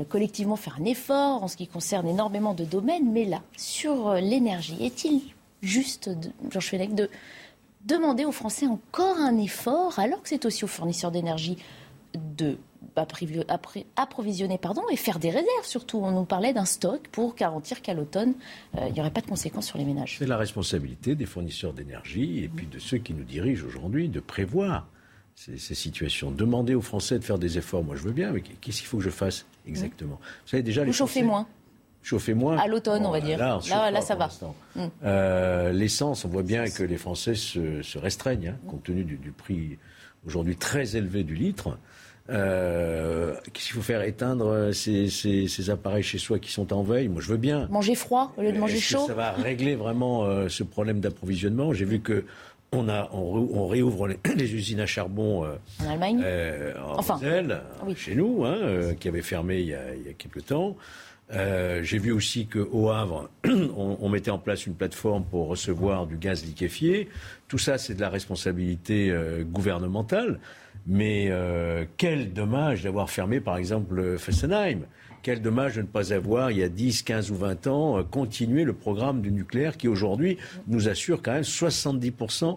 [0.09, 4.77] collectivement faire un effort en ce qui concerne énormément de domaines, mais là, sur l'énergie,
[4.85, 5.23] est-il
[5.63, 6.11] juste,
[6.51, 7.11] Georges Fenech, de
[7.85, 11.57] demander aux Français encore un effort alors que c'est aussi aux fournisseurs d'énergie
[12.15, 12.57] de
[13.97, 15.99] approvisionner pardon, et faire des réserves surtout.
[15.99, 18.35] On nous parlait d'un stock pour garantir qu'à l'automne,
[18.77, 20.17] euh, il n'y aurait pas de conséquences sur les ménages.
[20.19, 24.21] C'est la responsabilité des fournisseurs d'énergie et puis de ceux qui nous dirigent aujourd'hui de
[24.21, 24.87] prévoir
[25.35, 26.31] ces, situations.
[26.31, 28.99] Demander aux Français de faire des efforts, moi je veux bien, mais qu'est-ce qu'il faut
[28.99, 30.19] que je fasse exactement?
[30.21, 31.47] Vous savez déjà les Vous moins
[32.03, 32.57] chauffer moins.
[32.57, 33.39] À l'automne, on va dire.
[33.39, 34.31] Là, là, ça va.
[34.75, 34.81] Mm.
[35.05, 39.79] Euh, l'essence, on voit bien que les Français se, restreignent, hein, compte tenu du prix
[40.27, 41.77] aujourd'hui très élevé du litre.
[42.31, 44.03] Euh, qu'est-ce qu'il faut faire?
[44.03, 47.09] Éteindre ces, appareils chez soi qui sont en veille?
[47.09, 47.67] Moi, je veux bien.
[47.71, 49.07] Manger froid au lieu de manger chaud?
[49.07, 51.73] Ça va régler vraiment euh, ce problème d'approvisionnement?
[51.73, 52.25] J'ai vu que
[52.73, 54.07] on, a, on, réouvre
[54.37, 56.25] les, usines à charbon euh, en Allemagne,
[56.79, 57.19] en enfin,
[57.97, 60.77] chez nous, hein, qui avait fermé il y a, il y a quelques temps.
[61.33, 66.17] J'ai vu aussi qu'au Havre, on, on, mettait en place une plateforme pour recevoir du
[66.17, 67.09] gaz liquéfié.
[67.49, 69.15] Tout ça, c'est de la responsabilité
[69.45, 70.41] gouvernementale.
[70.87, 74.87] Mais euh, quel dommage d'avoir fermé, par exemple, Fessenheim.
[75.23, 78.03] Quel dommage de ne pas avoir, il y a 10, 15 ou 20 ans, euh,
[78.03, 82.57] continué le programme du nucléaire qui aujourd'hui nous assure quand même 70%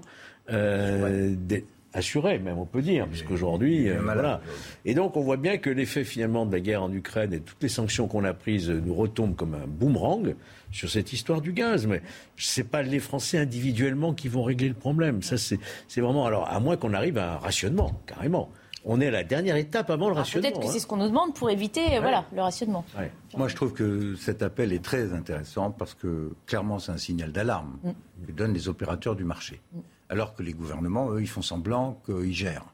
[0.49, 4.41] euh, des, assuré, même on peut dire, puisqu'aujourd'hui, euh, voilà.
[4.85, 7.61] Et donc on voit bien que l'effet finalement de la guerre en Ukraine et toutes
[7.61, 10.35] les sanctions qu'on a prises nous retombent comme un boomerang
[10.71, 11.85] sur cette histoire du gaz.
[11.85, 12.01] Mais
[12.37, 15.21] c'est pas les Français individuellement qui vont régler le problème.
[15.21, 18.49] Ça c'est vraiment alors à moins qu'on arrive à un rationnement carrément.
[18.85, 20.49] On est à la dernière étape avant le rationnement.
[20.49, 20.79] Peut-être que c'est hein.
[20.81, 22.83] ce qu'on nous demande pour éviter voilà, le rationnement.
[23.37, 27.31] Moi, je trouve que cet appel est très intéressant parce que clairement, c'est un signal
[27.31, 27.91] d'alarme mm.
[28.27, 29.61] que donnent les opérateurs du marché.
[29.71, 29.79] Mm
[30.09, 32.65] alors que les gouvernements, eux, ils font semblant qu'ils gèrent.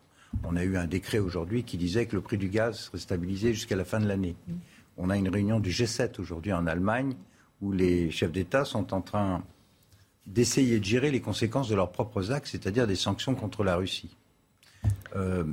[0.44, 3.54] On a eu un décret aujourd'hui qui disait que le prix du gaz serait stabilisé
[3.54, 4.36] jusqu'à la fin de l'année.
[4.98, 7.16] On a une réunion du G7 aujourd'hui en Allemagne
[7.62, 9.44] où les chefs d'État sont en train
[10.28, 14.16] d'essayer de gérer les conséquences de leurs propres actes, c'est-à-dire des sanctions contre la Russie.
[15.16, 15.44] Euh,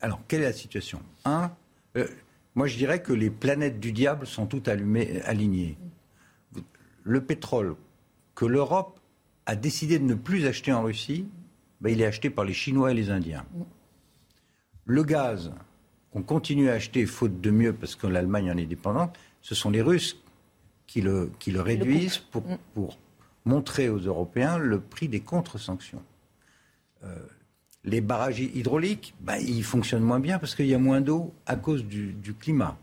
[0.00, 1.00] alors, quelle est la situation?
[1.24, 1.52] Un,
[1.96, 2.08] euh,
[2.54, 5.78] moi je dirais que les planètes du diable sont toutes allumées, alignées.
[7.04, 7.76] Le pétrole
[8.34, 8.98] que l'Europe
[9.46, 11.26] a décidé de ne plus acheter en Russie,
[11.80, 13.44] ben, il est acheté par les Chinois et les Indiens.
[14.84, 15.52] Le gaz
[16.12, 19.70] qu'on continue à acheter, faute de mieux, parce que l'Allemagne en est dépendante, ce sont
[19.70, 20.18] les Russes
[20.86, 22.58] qui le, qui le réduisent pour, mm.
[22.74, 22.98] pour,
[23.44, 26.02] montrer aux Européens le prix des contre-sanctions.
[27.02, 27.16] Euh,
[27.82, 31.56] les barrages hydrauliques, ben, ils fonctionnent moins bien parce qu'il y a moins d'eau à
[31.56, 32.78] cause du, du, climat.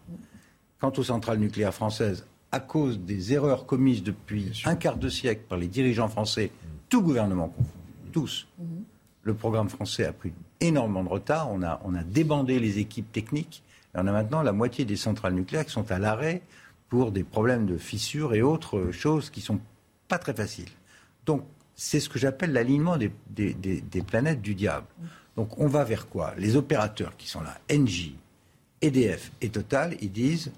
[0.80, 5.44] Quant aux centrales nucléaires françaises, à cause des erreurs commises depuis un quart de siècle
[5.48, 6.52] par les dirigeants français,
[6.90, 7.80] tout gouvernement confondu,
[8.12, 8.84] tous, mhm.
[9.24, 11.52] le programme français a pris énormément de retard.
[11.52, 13.64] On a, on a débandé les équipes techniques.
[13.96, 16.42] Et on a maintenant la moitié des centrales nucléaires qui sont à l'arrêt
[16.90, 19.60] pour des problèmes de fissures et autres choses qui ne sont
[20.08, 20.70] pas très faciles.
[21.26, 21.44] Donc,
[21.76, 24.88] c'est ce que j'appelle l'alignement des, des, des, planètes du diable.
[25.38, 26.34] Donc, on va vers quoi?
[26.38, 28.18] Les opérateurs qui sont là, Engie,
[28.82, 30.52] EDF et Total, ils disent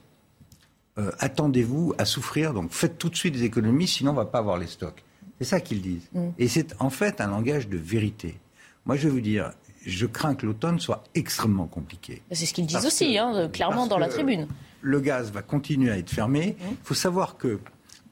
[0.97, 4.25] euh, attendez-vous à souffrir, donc faites tout de suite des économies, sinon on ne va
[4.25, 5.03] pas avoir les stocks.
[5.39, 6.09] C'est ça qu'ils disent.
[6.13, 6.29] Mm.
[6.37, 8.39] Et c'est en fait un langage de vérité.
[8.85, 9.51] Moi, je vais vous dire,
[9.85, 12.21] je crains que l'automne soit extrêmement compliqué.
[12.31, 14.47] C'est ce qu'ils disent aussi, hein, clairement dans la tribune.
[14.81, 16.55] Le gaz va continuer à être fermé.
[16.59, 16.75] Il mm.
[16.83, 17.59] faut savoir que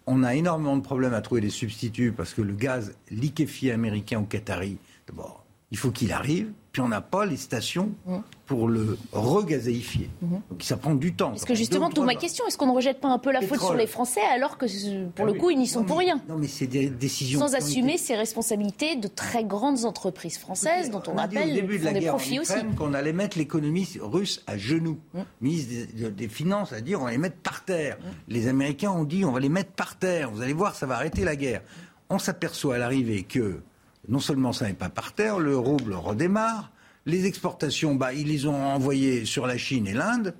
[0.07, 4.19] on a énormément de problèmes à trouver des substituts parce que le gaz liquéfié américain
[4.19, 8.17] ou qatari, d'abord, il faut qu'il arrive puis on n'a pas les stations mmh.
[8.45, 10.09] pour le regazéifier.
[10.21, 10.35] Mmh.
[10.51, 11.29] Donc ça prend du temps.
[11.29, 13.59] Parce que justement, toute ma question, est-ce qu'on ne rejette pas un peu la faute
[13.59, 14.65] sur les Français alors que
[15.09, 17.39] pour le ah coup, ils n'y sont pour rien Non, mais c'est des décisions.
[17.39, 21.93] Sans assumer ces responsabilités de très grandes entreprises françaises dont on, rappelle début de la
[21.93, 22.53] des profits aussi.
[22.77, 24.99] Qu'on allait mettre l'économie russe à genoux.
[25.13, 25.25] Le mmh.
[25.41, 27.97] Ministre des, Finances a dit on va les mettre par terre.
[28.27, 30.29] Les Américains ont dit on va les mettre par terre.
[30.29, 31.61] Vous allez voir, ça va arrêter la guerre.
[32.09, 33.61] On s'aperçoit à l'arrivée que
[34.09, 36.71] non seulement ça n'est pas par terre, le rouble redémarre,
[37.05, 40.35] Les exportations, bah, ils les ont envoyées sur la Chine et l'Inde.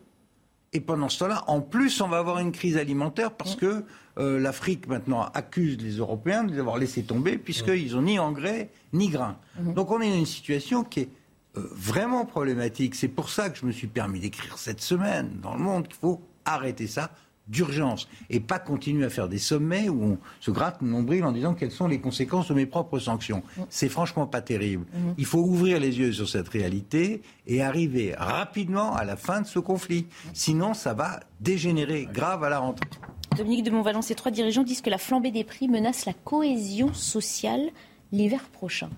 [0.73, 3.83] Et pendant ce temps-là, en plus, on va avoir une crise alimentaire parce que
[4.19, 8.69] euh, l'Afrique maintenant accuse les Européens de les avoir laissés tomber puisqu'ils n'ont ni engrais
[8.93, 9.37] ni grains.
[9.59, 9.73] Mhm.
[9.73, 11.09] Donc on est dans une situation qui est
[11.57, 12.93] euh, vraiment problématique.
[12.93, 15.97] C'est pour ça que je me suis permis d'écrire cette semaine dans le monde qu'il
[15.97, 17.11] faut arrêter ça
[17.49, 21.31] d'urgence et pas continuer à faire des sommets où on se gratte le nombril en
[21.31, 23.43] disant quelles sont les conséquences de mes propres sanctions.
[23.69, 24.85] C'est franchement pas terrible.
[24.93, 25.15] Mhm.
[25.17, 29.47] Il faut ouvrir les yeux sur cette réalité et arriver rapidement à la fin de
[29.47, 30.05] ce conflit.
[30.33, 32.87] Sinon, ça va dégénérer grave à la rentrée.
[33.35, 36.93] Dominique de Montvalon, ces trois dirigeants disent que la flambée des prix menace la cohésion
[36.93, 37.69] sociale
[38.11, 38.89] l'hiver prochain.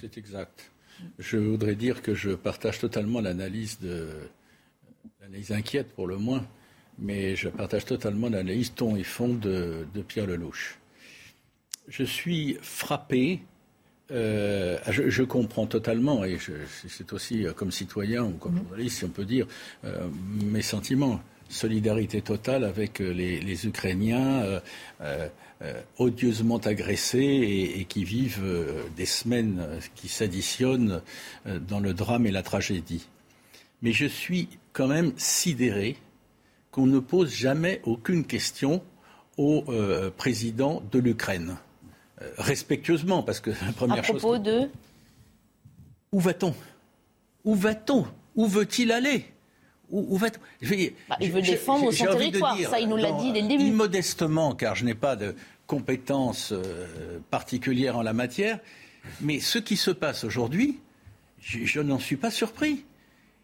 [0.00, 0.70] C'est exact.
[1.18, 4.08] Je voudrais dire que je partage totalement l'analyse de
[5.20, 6.44] l'analyse inquiète pour le moins
[6.98, 10.78] mais je partage totalement l'analyse ton et fond de, Pierre Lelouch.
[11.88, 13.40] Je suis frappé,
[14.10, 16.38] euh, je, comprends totalement, et
[16.86, 18.62] c'est aussi euh, comme citoyen ou comme mhm.
[18.64, 19.46] journaliste, si on peut dire,
[19.84, 20.08] euh,
[20.42, 21.20] mes sentiments.
[21.50, 24.60] Solidarité totale avec les, Ukrainiens
[25.96, 28.44] odieusement agressés et, et qui vivent
[28.98, 31.00] des semaines qui s'additionnent
[31.46, 33.08] dans le drame et la tragédie.
[33.80, 35.96] Mais je suis quand même sidéré
[36.78, 38.84] qu'on ne pose jamais aucune question
[39.36, 41.56] au euh, président de l'Ukraine.
[42.22, 44.16] Euh, respectueusement, parce que la première chose.
[44.16, 44.70] À propos de.
[46.12, 46.54] Où va-t-on?
[47.44, 48.06] Où va-t-on?
[48.36, 49.24] Où veut-il aller?
[49.90, 50.28] Où, va
[51.08, 53.64] bah, Il veut défendre son territoire, ça il nous l'a dit dès le début.
[53.64, 55.34] Immodestement, car je n'ai pas de
[55.66, 58.60] compétences euh, particulières en la matière,
[59.20, 60.78] mais ce qui se passe aujourd'hui,
[61.40, 62.84] je n'en suis pas surpris.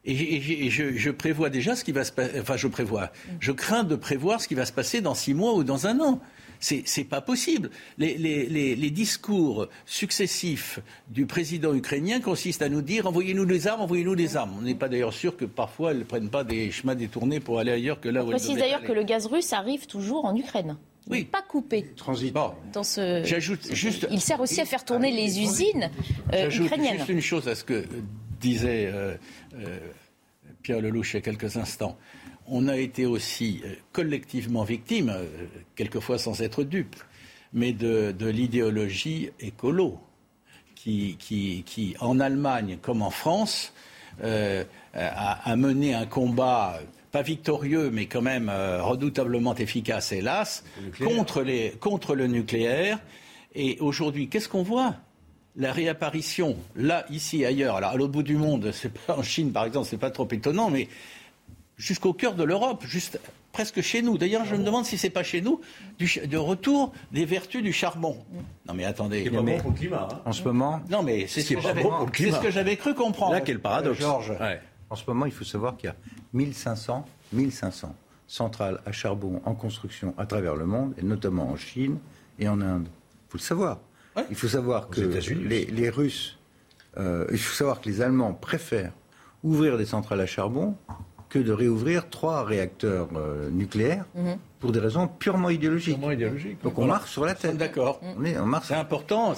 [0.06, 2.38] Et, je, prévois déjà ce qui va se passer.
[2.40, 3.10] Enfin, je prévois.
[3.40, 6.00] Je crains de prévoir ce qui va se passer dans six mois ou dans un
[6.00, 6.20] an.
[6.60, 7.70] C'est pas possible.
[7.98, 14.36] Les, discours successifs du président ukrainien consistent à nous dire envoyez-nous des armes, envoyez-nous des
[14.36, 14.54] armes.
[14.58, 17.58] On n'est pas d'ailleurs sûr que parfois elles ne prennent pas des chemins détournés pour
[17.58, 20.36] aller ailleurs que là où elles précise d'ailleurs que le gaz russe arrive toujours en
[20.36, 20.76] Ukraine.
[21.10, 21.24] Oui.
[21.24, 21.84] Pas coupé.
[21.96, 22.34] Transit.
[22.72, 23.22] Dans ce...
[23.24, 24.06] J'ajoute juste.
[24.10, 25.90] Il sert aussi à faire tourner les usines
[26.32, 26.96] euh, ukrainiennes.
[26.98, 27.84] Juste une chose à ce que
[28.44, 29.14] disait euh,
[29.58, 29.78] euh,
[30.62, 31.96] Pierre Lelouch il y a quelques instants.
[32.46, 35.12] On a été aussi euh, collectivement victime,
[35.74, 36.96] quelquefois sans être dupe,
[37.54, 39.98] mais de, l'idéologie écolo,
[40.74, 43.72] qui, qui, en Allemagne comme en France,
[44.22, 46.78] a, mené un combat
[47.10, 50.64] pas victorieux, mais quand même redoutablement efficace, hélas,
[51.02, 52.98] contre, les, contre le nucléaire.
[53.54, 54.96] Et aujourd'hui, qu'est-ce qu'on voit?
[55.56, 59.52] La réapparition, là, ici, ailleurs, alors à l'autre bout du monde, c'est pas en Chine
[59.52, 60.88] par exemple, c'est pas trop étonnant, mais
[61.76, 63.20] jusqu'au cœur de l'Europe, juste
[63.52, 64.18] presque chez nous.
[64.18, 65.60] D'ailleurs, je me demande si c'est pas chez nous
[65.98, 68.16] de retour des vertus du charbon.
[68.66, 69.22] Non mais attendez.
[69.24, 70.08] C'est pas bon pour le climat.
[70.10, 70.20] Hein.
[70.24, 70.80] En ce moment.
[70.90, 73.32] Non mais c'est ce, que j'avais cru comprendre.
[73.32, 74.00] Là, quel paradoxe.
[74.00, 74.32] Georges.
[74.90, 75.96] En ce moment, il faut savoir qu'il y a
[76.34, 77.94] 1500, 1500
[78.26, 81.98] centrales à charbon en construction à travers le monde, et notamment en Chine
[82.38, 82.86] et en Inde.
[82.88, 83.78] Il faut le savoir.
[84.30, 86.38] Il faut savoir que les, Russes,
[86.96, 88.92] euh, il faut savoir que les Allemands préfèrent
[89.42, 90.76] ouvrir des centrales à charbon
[91.28, 94.36] que de réouvrir trois réacteurs euh, nucléaires mhm.
[94.60, 95.98] pour des raisons purement idéologiques.
[96.62, 97.56] Donc on marche sur la tête.
[97.56, 98.00] D'accord.
[98.62, 99.34] C'est important.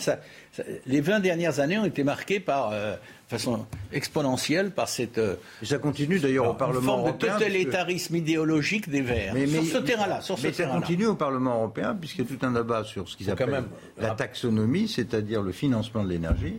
[0.85, 2.97] les 20 dernières années ont été marquées par, euh,
[3.29, 5.21] façon exponentielle par cette.
[5.63, 7.35] ça continue d'ailleurs au Parlement forme européen.
[7.35, 9.35] de totalitarisme idéologique des Verts.
[9.35, 10.21] Mais, sur ce terrain-là.
[10.43, 13.31] mais ça continue au Parlement européen puisqu'il y a tout un débat sur ce qu'ils
[13.31, 13.65] appellent
[13.99, 16.57] la taxonomie, c'est-à-dire le financement de l'énergie.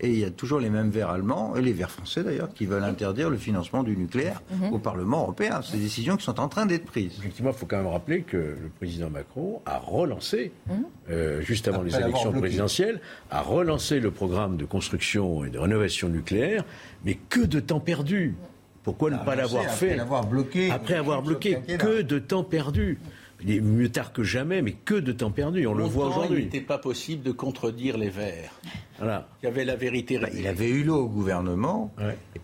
[0.00, 2.66] Et il y a toujours les mêmes verts allemands, et les verts français d'ailleurs, qui
[2.66, 4.72] veulent interdire le financement du nucléaire mhm.
[4.72, 5.60] au Parlement européen.
[5.62, 7.12] C'est des décisions qui sont en train d'être prises.
[7.18, 10.84] Effectivement, il faut quand même rappeler que le président Macron a relancé, mhm.
[11.10, 16.08] euh, juste avant les élections présidentielles, a relancé le programme de construction et de rénovation
[16.08, 16.64] nucléaire,
[17.04, 18.34] mais que de temps perdu
[18.82, 20.70] pourquoi ne pas l'avoir fait Après avoir bloqué.
[20.70, 22.98] Après avoir bloqué, que de temps perdu.
[23.42, 25.66] Il est mieux tard que jamais, mais que de temps perdu.
[25.66, 26.38] On le voit aujourd'hui.
[26.38, 28.52] Il n'était pas possible de contredire les Verts.
[28.98, 29.28] Voilà.
[29.42, 30.18] Il y avait la vérité.
[30.18, 31.92] Bah, il avait eu l'eau au gouvernement.
[32.34, 32.38] Et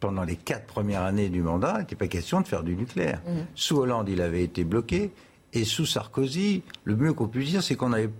[0.00, 3.20] pendant, les quatre premières années du mandat, il n'était pas question de faire du nucléaire.
[3.26, 3.46] Mhm.
[3.54, 5.10] Sous Hollande, il avait été bloqué.
[5.52, 8.10] Et sous Sarkozy, le mieux qu'on puisse dire, c'est qu'on avait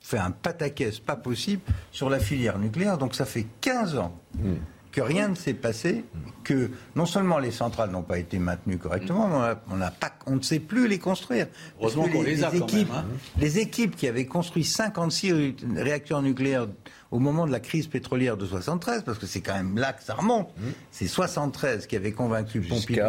[0.00, 2.96] fait un pataquès pas possible sur la filière nucléaire.
[2.96, 4.16] Donc ça fait 15 ans.
[4.38, 4.56] Mhm
[4.96, 6.06] que rien ne s'est passé,
[6.42, 10.40] que non seulement les centrales n'ont pas été maintenues correctement, mais on, pas, on ne
[10.40, 11.48] sait plus les construire.
[11.78, 13.04] Heureusement qu'on les, a équipes, hein.
[13.38, 16.66] Les équipes qui avaient construit 56 réacteurs nucléaires
[17.10, 20.02] au moment de la crise pétrolière de 73, parce que c'est quand même là que
[20.02, 20.62] ça remonte, mmh.
[20.92, 23.02] c'est 73 qui avaient convaincu Pompidou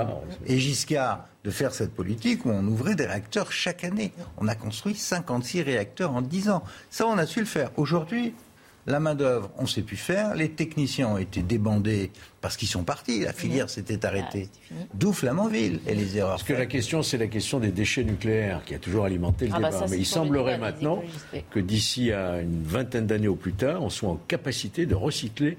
[0.45, 4.11] et Giscard de faire cette politique où on ouvrait des réacteurs chaque année.
[4.38, 6.64] On a construit 56 réacteurs en 10 ans.
[6.89, 7.72] Ça, on a su le faire.
[7.78, 8.34] Aujourd'hui,
[8.88, 10.33] La main-d'œuvre, on ne sait plus faire.
[10.33, 12.09] Les techniciens ont été débandés
[12.39, 13.19] parce qu'ils sont partis.
[13.19, 14.47] La filière s'était arrêtée.
[14.93, 16.38] D'où Flamanville et les erreurs.
[16.38, 19.51] Parce que la question, c'est la question des déchets nucléaires qui a toujours alimenté le
[19.55, 19.85] ah bah débat.
[19.89, 21.03] Mais il semblerait maintenant
[21.51, 25.57] que d'ici à une vingtaine d'années au plus tard, on soit en capacité de recycler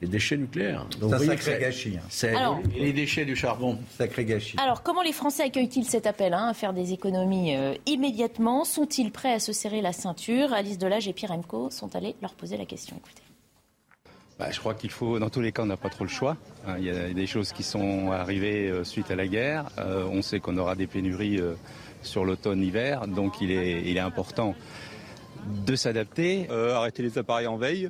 [0.00, 0.86] les déchets nucléaires.
[1.00, 1.98] C'est un sacré gâchis.
[2.24, 2.60] Hein.
[2.76, 3.78] les déchets du charbon.
[3.96, 4.56] Sacré gâchis.
[4.58, 8.64] Alors, comment les Français accueillent-ils cet appel hein, à faire des économies euh, immédiatement?
[8.64, 10.52] Sont-ils prêts à se serrer la ceinture?
[10.52, 12.96] Alice Delage et Pierre Emco sont allés leur poser la question.
[12.96, 13.22] Écoutez.
[14.38, 16.36] Bah, je crois qu'il faut, dans tous les cas, on n'a pas trop le choix.
[16.66, 19.64] Hein, il y a des choses qui sont arrivées euh, suite à la guerre.
[19.78, 21.40] Euh, on sait qu'on aura des pénuries
[22.02, 24.54] sur l'automne-hiver, donc il est, il est important
[25.66, 26.48] de s'adapter.
[26.50, 27.88] arrêter les appareils en veille,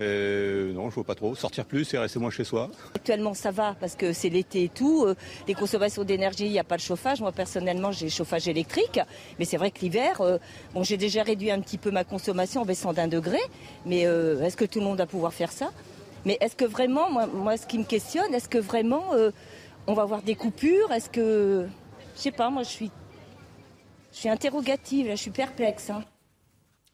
[0.00, 1.34] euh, non, je vois pas trop.
[1.34, 2.70] Sortir plus et rester moins chez soi.
[2.94, 5.04] Actuellement, ça va parce que c'est l'été et tout.
[5.04, 5.14] Euh,
[5.46, 7.20] les consommations d'énergie, il n'y a pas de chauffage.
[7.20, 9.00] Moi, personnellement, j'ai chauffage électrique.
[9.38, 10.38] Mais c'est vrai que l'hiver, euh,
[10.72, 13.38] bon, j'ai déjà réduit un petit peu ma consommation en baissant d'un degré.
[13.86, 15.70] Mais est-ce que tout le monde va pouvoir faire ça?
[16.24, 19.12] Mais est-ce que vraiment, moi, ce qui me questionne, est-ce que vraiment
[19.86, 20.90] on va avoir des coupures?
[20.92, 21.66] Est-ce que,
[22.16, 22.90] je sais pas, moi, je suis,
[24.12, 25.90] je suis interrogative, là, je suis perplexe.
[25.90, 26.02] Hein.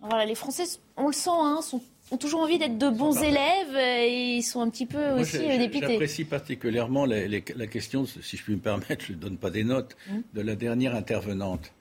[0.01, 0.65] Voilà, les Français,
[0.97, 4.61] on le sent, hein, sont ont toujours envie d'être de bons élèves et ils sont
[4.61, 5.87] un petit peu aussi euh, dépités.
[5.89, 9.97] J'apprécie particulièrement la, question, si je puis me permettre, je ne donne pas des notes,
[10.09, 10.19] mmh.
[10.35, 11.73] de la dernière intervenante.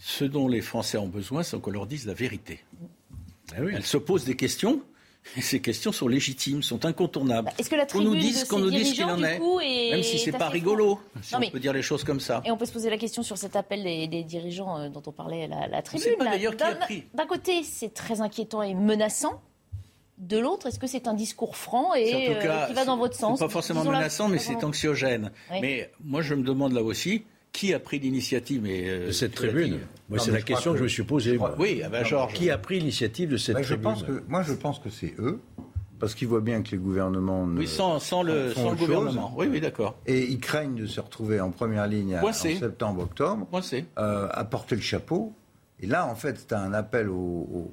[0.00, 2.60] Ce dont les Français ont besoin, c'est qu'on leur dise la vérité.
[3.52, 4.82] Ah Elle se pose des questions.
[5.36, 7.48] Et ces questions sont légitimes, sont incontournables.
[7.48, 9.38] Bah, est-ce que la qu'on nous dise qu'on nous dise qu'il en est,
[9.90, 12.40] même si c'est pas rigolo, si on peut dire les choses comme ça.
[12.44, 15.12] Et on peut se poser la question sur cet appel des, dirigeants euh, dont on
[15.12, 16.14] parlait la, la tribune.
[17.14, 19.42] D'un côté, c'est très inquiétant et menaçant
[20.18, 23.38] de l'autre, est-ce que c'est un discours franc et euh, qui va dans votre sens
[23.38, 25.32] Pas forcément menaçant, mais c'est anxiogène.
[25.50, 29.80] Mais moi, je me demande là aussi qui a pris l'initiative euh, de cette tribune?
[30.08, 30.78] Moi, c'est la question que...
[30.78, 31.38] je me suis posée.
[31.58, 32.34] Oui, ah ben, Georges.
[32.34, 35.14] Qui a pris l'initiative de cette tribune je pense que, Moi, je pense que c'est
[35.18, 35.40] eux.
[35.98, 37.58] Parce qu'ils voient bien que les gouvernements ne.
[37.58, 39.34] Oui, sans, le, sans le gouvernement.
[39.36, 39.96] Oui, oui, d'accord.
[40.06, 43.48] Et ils craignent de se retrouver en première ligne en septembre, octobre,
[43.98, 45.32] euh, à porter le chapeau.
[45.80, 47.70] Et là, en fait, c'est un appel aux,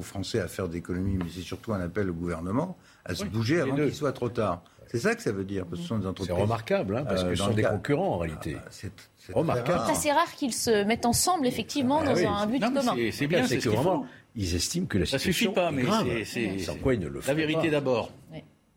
[0.00, 3.76] Français à faire d'économies, mais c'est surtout un appel au gouvernement à se bouger avant
[3.76, 4.62] qu'il soit trop tard.
[4.88, 6.34] C'est ça que ça veut dire, parce que ce sont des entreprises.
[6.36, 8.56] C'est remarquable, hein, parce euh, que ce sont des concurrents en réalité.
[8.58, 8.92] Ah, c'est
[9.32, 9.82] remarquable.
[9.86, 12.94] C'est assez rare qu'ils se mettent ensemble, effectivement, ah dans un but commun.
[13.10, 15.32] C'est bien, c'est que vraiment, ils estiment que la situation.
[15.32, 16.58] Ça suffit pas, mais c'est.
[16.58, 18.12] Sans quoi ils ne le font La vérité d'abord.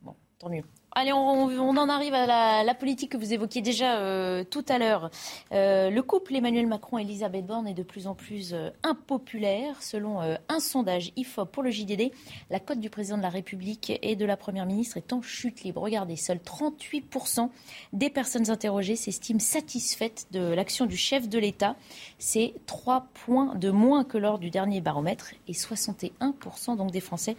[0.02, 0.64] Bon, tant mieux.
[1.00, 5.12] Allez, on, en arrive à la, politique que vous évoquiez déjà euh, tout à l'heure.
[5.52, 9.84] Euh, le couple Emmanuel Macron-Elisabeth Borne est de plus en plus euh, impopulaire.
[9.84, 12.12] Selon un sondage IFOP pour le JDD,
[12.50, 15.62] la cote du président de la République et de la Première ministre est en chute
[15.62, 15.84] libre.
[15.84, 17.52] Regardez, seuls 38%
[17.94, 21.76] des personnes interrogées s'estiment satisfaites de l'action du chef de l'État.
[22.18, 27.38] C'est 3 points de moins que lors du dernier baromètre et 61% donc des Français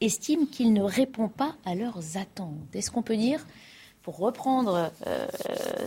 [0.00, 2.74] estiment qu'il ne répond pas à leurs attentes.
[2.74, 3.44] Est-ce qu'on peut dire,
[4.02, 5.26] pour reprendre euh,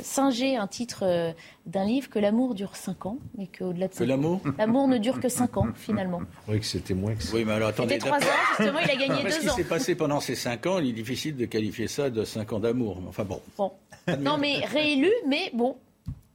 [0.04, 1.32] Singer, un titre euh,
[1.66, 4.42] d'un livre, que l'amour dure 5 ans, mais qu'au-delà de que l'amour?
[4.58, 6.22] L'amour ne dure que 5 ans, finalement?
[6.48, 7.36] Oui, que c'était moins que ça.
[7.36, 7.96] Oui, mais alors attendez.
[7.96, 8.22] C'était 3 ans,
[8.58, 9.32] justement, il a gagné 2 ans.
[9.32, 12.24] Ce qui s'est passé pendant ces 5 ans, il est difficile de qualifier ça de
[12.24, 13.02] 5 ans d'amour.
[13.08, 13.42] Enfin bon.
[13.58, 13.72] Bon.
[14.20, 15.78] Non, mais réélu, mais bon,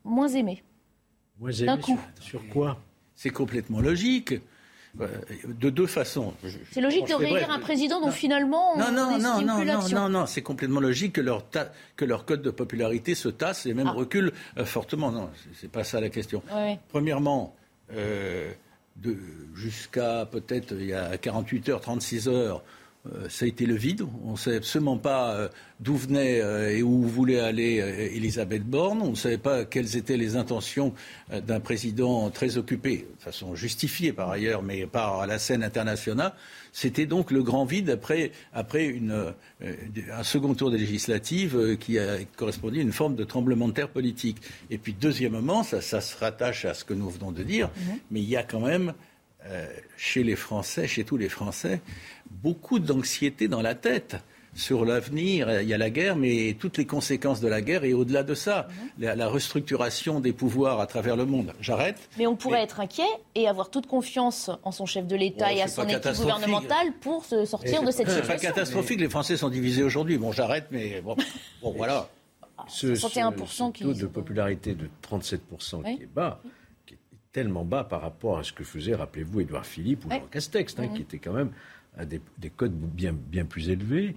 [0.04, 0.62] moins aimé.
[1.38, 1.98] Moins aimé coup.
[2.20, 2.78] sur quoi?
[3.14, 4.34] C'est complètement logique.
[5.00, 5.06] Euh,
[5.46, 6.32] de deux façons.
[6.70, 10.08] C'est logique de réélire un président dont finalement on non non non non non non
[10.08, 11.44] non c'est complètement logique que leur
[11.96, 13.92] que leur code de popularité se tasse et même ah.
[13.92, 15.10] recule euh, fortement.
[15.10, 15.30] Non,
[15.60, 16.42] c'est pas ça la question.
[16.88, 17.54] Premièrement.
[17.92, 18.52] Euh,
[19.54, 22.62] jusqu'à peut-être il y a 48 heures, 36 heures,
[23.28, 24.02] ça a été le vide.
[24.24, 25.48] On ne savait absolument pas euh,
[25.80, 27.76] d'où venait euh, et où voulait aller
[28.14, 29.00] Elisabeth Borne.
[29.02, 30.94] On ne savait pas quelles étaient les intentions
[31.30, 36.32] d'un président très occupé, de façon justifiée par ailleurs, mais par la scène internationale.
[36.72, 42.82] C'était donc le grand vide après, un second tour des législatives qui a correspondu à
[42.82, 44.36] une forme de tremblement de terre politique.
[44.70, 47.98] Et puis, deuxièmement, ça, se rattache à ce que nous venons de dire, mm-hmm.
[48.10, 48.92] mais il y a quand même
[49.96, 51.80] chez les Français, chez tous les Français,
[52.30, 54.16] beaucoup d'anxiété dans la tête
[54.56, 55.60] sur l'avenir.
[55.60, 58.34] Il y a la guerre, mais toutes les conséquences de la guerre et au-delà de
[58.34, 58.66] ça,
[58.98, 61.52] la, restructuration des pouvoirs à travers le monde.
[61.60, 62.08] J'arrête.
[62.18, 65.62] Mais on pourrait être inquiet et avoir toute confiance en son chef de l'êta et
[65.62, 68.22] à son équipe gouvernementale pour se sortir de cette situation.
[68.22, 69.00] C'est pas catastrophique.
[69.00, 70.16] Les Français sont divisés aujourd'hui.
[70.16, 71.16] Bon, j'arrête, mais bon,
[71.76, 72.08] voilà.
[72.68, 76.40] Ce, 61% taux de popularité de 37% qui est bas,
[77.36, 80.88] tellement bas par rapport à ce que faisait, rappelez-vous, Édouard Philippe ou Jean Castex, hein,
[80.88, 81.50] qui était quand même
[81.98, 82.22] à des,
[82.56, 84.16] codes bien, bien plus élevés.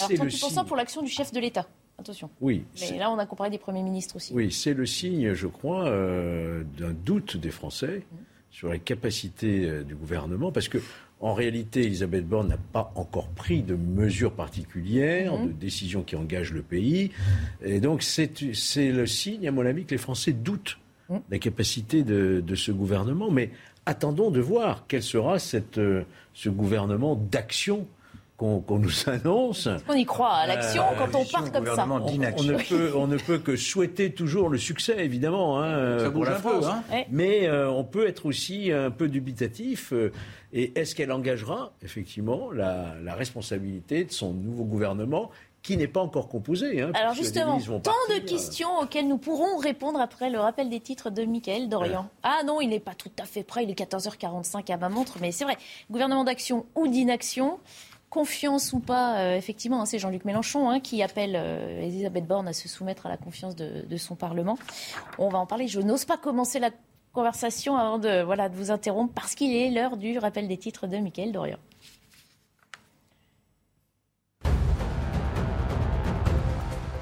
[0.00, 1.68] Alors 38% pour l'action du chef de l'État.
[1.98, 2.30] Attention.
[2.40, 2.64] Oui.
[2.80, 4.32] Mais là, on a comparé des premiers ministres aussi.
[4.32, 8.06] Oui, c'est le signe, je crois, euh, d'un doute des Français
[8.50, 10.78] sur les capacités euh, du gouvernement, parce que
[11.20, 15.48] En réalité, Elisabeth Borne n'a pas encore pris de mesures particulières, mhm.
[15.48, 17.12] de décisions qui engagent le pays.
[17.62, 18.32] Et donc, c'est
[18.90, 20.83] le signe, à mon avis, que les Français doutent mhm.
[21.30, 23.30] La capacité de, ce gouvernement.
[23.30, 23.50] Mais
[23.86, 27.86] attendons de voir quel sera cette, euh, ce gouvernement d'action
[28.36, 29.68] qu'on nous annonce.
[29.88, 31.86] On y croit à l'action euh, quand on part comme ça.
[31.88, 36.36] On, ne peut, on, ne peut, que souhaiter toujours le succès, évidemment, hein, pour la
[36.36, 36.66] France.
[36.66, 37.04] Hein.
[37.10, 39.92] Mais euh, on peut être aussi un peu dubitatif.
[39.92, 40.12] Euh,
[40.52, 45.30] et est-ce qu'elle engagera, effectivement, la, responsabilité de son nouveau gouvernement
[45.64, 46.82] qui n'est pas encore composé.
[46.82, 51.08] Hein, Alors justement, tant de questions auxquelles nous pourrons répondre après le rappel des titres
[51.10, 52.06] de Michael Dorian.
[52.22, 55.16] Ah non, il n'est pas tout à fait prêt, il est 14h45 à ma montre,
[55.20, 55.56] mais c'est vrai,
[55.90, 57.58] gouvernement d'action ou d'inaction,
[58.10, 62.46] confiance ou pas, euh, effectivement, hein, c'est Jean-Luc Mélenchon hein, qui appelle euh, Elisabeth Borne
[62.46, 64.58] à se soumettre à la confiance de, son Parlement.
[65.18, 65.66] On va en parler.
[65.66, 66.70] Je n'ose pas commencer la
[67.14, 70.86] conversation avant de, voilà, de vous interrompre parce qu'il est l'heure du rappel des titres
[70.86, 71.58] de Mickaël Dorian.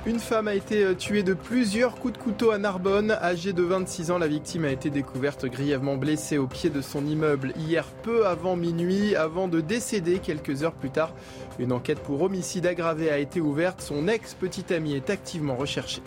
[0.05, 3.13] Une femme a été euh, tuée de plusieurs coups de couteau à Narbonne.
[3.23, 7.07] Âgée de 26 ans, la victime a été découverte grièvement blessée au pied de son
[7.07, 11.15] immeuble hier peu avant minuit, avant de décéder quelques heures plus tard.
[11.61, 13.81] Une enquête pour homicide aggravé a été ouverte.
[13.81, 16.03] Son ex-petite amie est activement recherchée.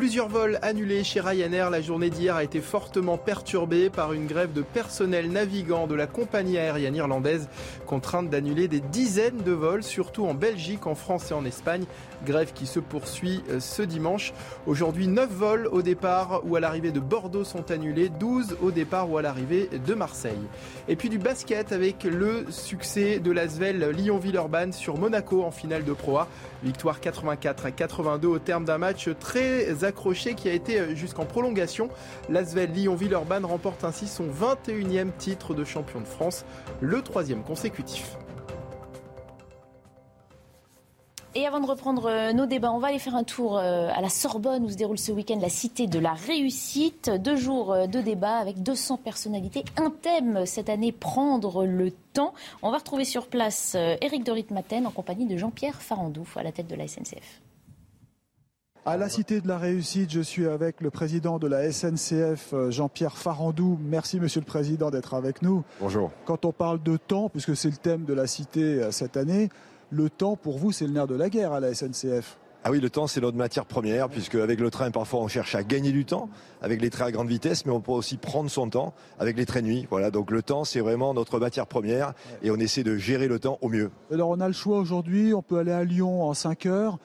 [0.00, 1.68] Plusieurs vols annulés chez Ryanair.
[1.68, 6.06] La journée d'hier a été fortement perturbée par une grève de personnel navigant de la
[6.06, 7.50] compagnie aérienne irlandaise,
[7.84, 11.84] contrainte d'annuler des dizaines de vols, surtout en Belgique, en France et en Espagne.
[12.24, 14.32] Grève qui se poursuit euh, ce dimanche.
[14.66, 19.10] Aujourd'hui, 9 vols au départ ou à l'arrivée de Bordeaux sont annulés, 12 au départ
[19.10, 20.40] ou à l'arrivée de Marseille.
[20.88, 25.92] Et puis du basket avec le succès de l'Asvel Lyon-Villeurbanne sur Monaco en finale de
[25.92, 26.28] Pro A.
[26.62, 31.26] Victoire 84 à 82 au terme d'un match très accroché qui a été euh, jusqu'en
[31.26, 31.88] prolongation.
[32.28, 36.44] L'Asvel Lyon-Villeurbanne remporte ainsi son 21e titre de champion de France,
[36.80, 38.16] le troisième consécutif.
[41.36, 44.00] Et avant de reprendre euh, nos débats, on va aller faire un tour euh, à
[44.00, 47.10] la Sorbonne où se déroule ce week-end la Cité de la Réussite.
[47.10, 49.64] Deux jours de débat avec 200 personnalités.
[49.76, 52.34] Un thème cette année, prendre le temps.
[52.62, 56.52] On va retrouver sur place Éric Dorit Maten en compagnie de Jean-Pierre Farandou à la
[56.52, 57.40] tête de la SNCF.
[58.86, 63.18] À la Cité de la Réussite, je suis avec le président de la SNCF, Jean-Pierre
[63.18, 63.78] Farandou.
[63.84, 65.64] Merci, monsieur le président, d'être avec nous.
[65.80, 66.10] Bonjour.
[66.24, 69.50] Quand on parle de temps, puisque c'est le thème de la Cité cette année,
[69.90, 72.38] le temps, pour vous, c'est le nerf de la guerre à la SNCF.
[72.64, 75.54] Ah oui, le temps, c'est notre matière première, puisque avec le train, parfois, on cherche
[75.54, 76.30] à gagner du temps,
[76.62, 79.44] avec les trains à grande vitesse, mais on peut aussi prendre son temps avec les
[79.44, 79.86] trains nuit.
[79.90, 83.38] Voilà, donc le temps, c'est vraiment notre matière première, et on essaie de gérer le
[83.38, 83.90] temps au mieux.
[84.10, 86.98] Alors, on a le choix aujourd'hui, on peut aller à Lyon en 5 heures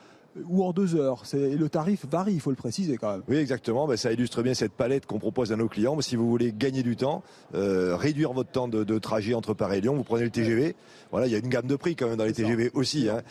[0.47, 1.23] ou en deux heures.
[1.33, 3.21] Et le tarif varie, il faut le préciser quand même.
[3.27, 3.87] Oui, exactement.
[3.87, 5.99] Ben, ça illustre bien cette palette qu'on propose à nos clients.
[6.01, 7.23] si vous voulez gagner du temps,
[7.53, 10.75] euh, réduire votre temps de, trajet entre Paris et Lyon, vous prenez le TGV.
[11.11, 13.09] Voilà, il y a une gamme de prix quand même dans les TGV aussi.
[13.09, 13.21] Hein.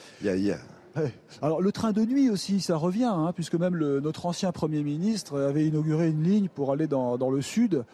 [1.42, 5.40] Alors le train de nuit aussi, ça revient, hein, puisque même notre ancien Premier ministre
[5.40, 7.84] avait inauguré une ligne pour aller dans le sud.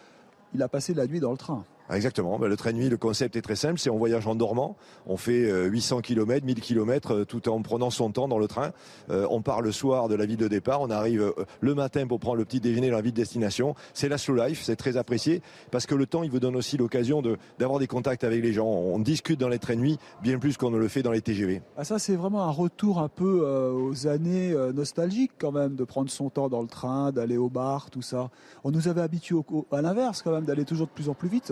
[0.53, 1.63] Il a passé la nuit dans le train.
[1.91, 2.39] Ah, exactement.
[2.39, 3.77] Ben, le train nuit, le concept est très simple.
[3.77, 4.77] C'est on voyage en dormant.
[5.05, 8.71] On fait 800 km, 1000 km tout en prenant son temps dans le train.
[9.09, 10.79] Euh, on part le soir de la ville de départ.
[10.79, 13.75] On arrive euh, le matin pour prendre le petit déjeuner dans la ville de destination.
[13.93, 14.61] C'est la slow life.
[14.63, 17.21] C'est très apprécié parce que le temps, il vous donne aussi l'occasion
[17.59, 18.67] d'avoir des contacts avec les gens.
[18.67, 21.21] On discute dans les trains de nuit bien plus qu'on ne le fait dans les
[21.21, 21.61] TGV.
[21.75, 25.83] Ah, ça, c'est vraiment un retour un peu euh, aux années nostalgiques quand même, de
[25.83, 28.29] prendre son temps dans le train, d'aller au bar, tout ça.
[28.63, 29.35] On nous avait habitués
[29.73, 31.51] à l'inverse quand même, d'aller toujours de plus en plus vite.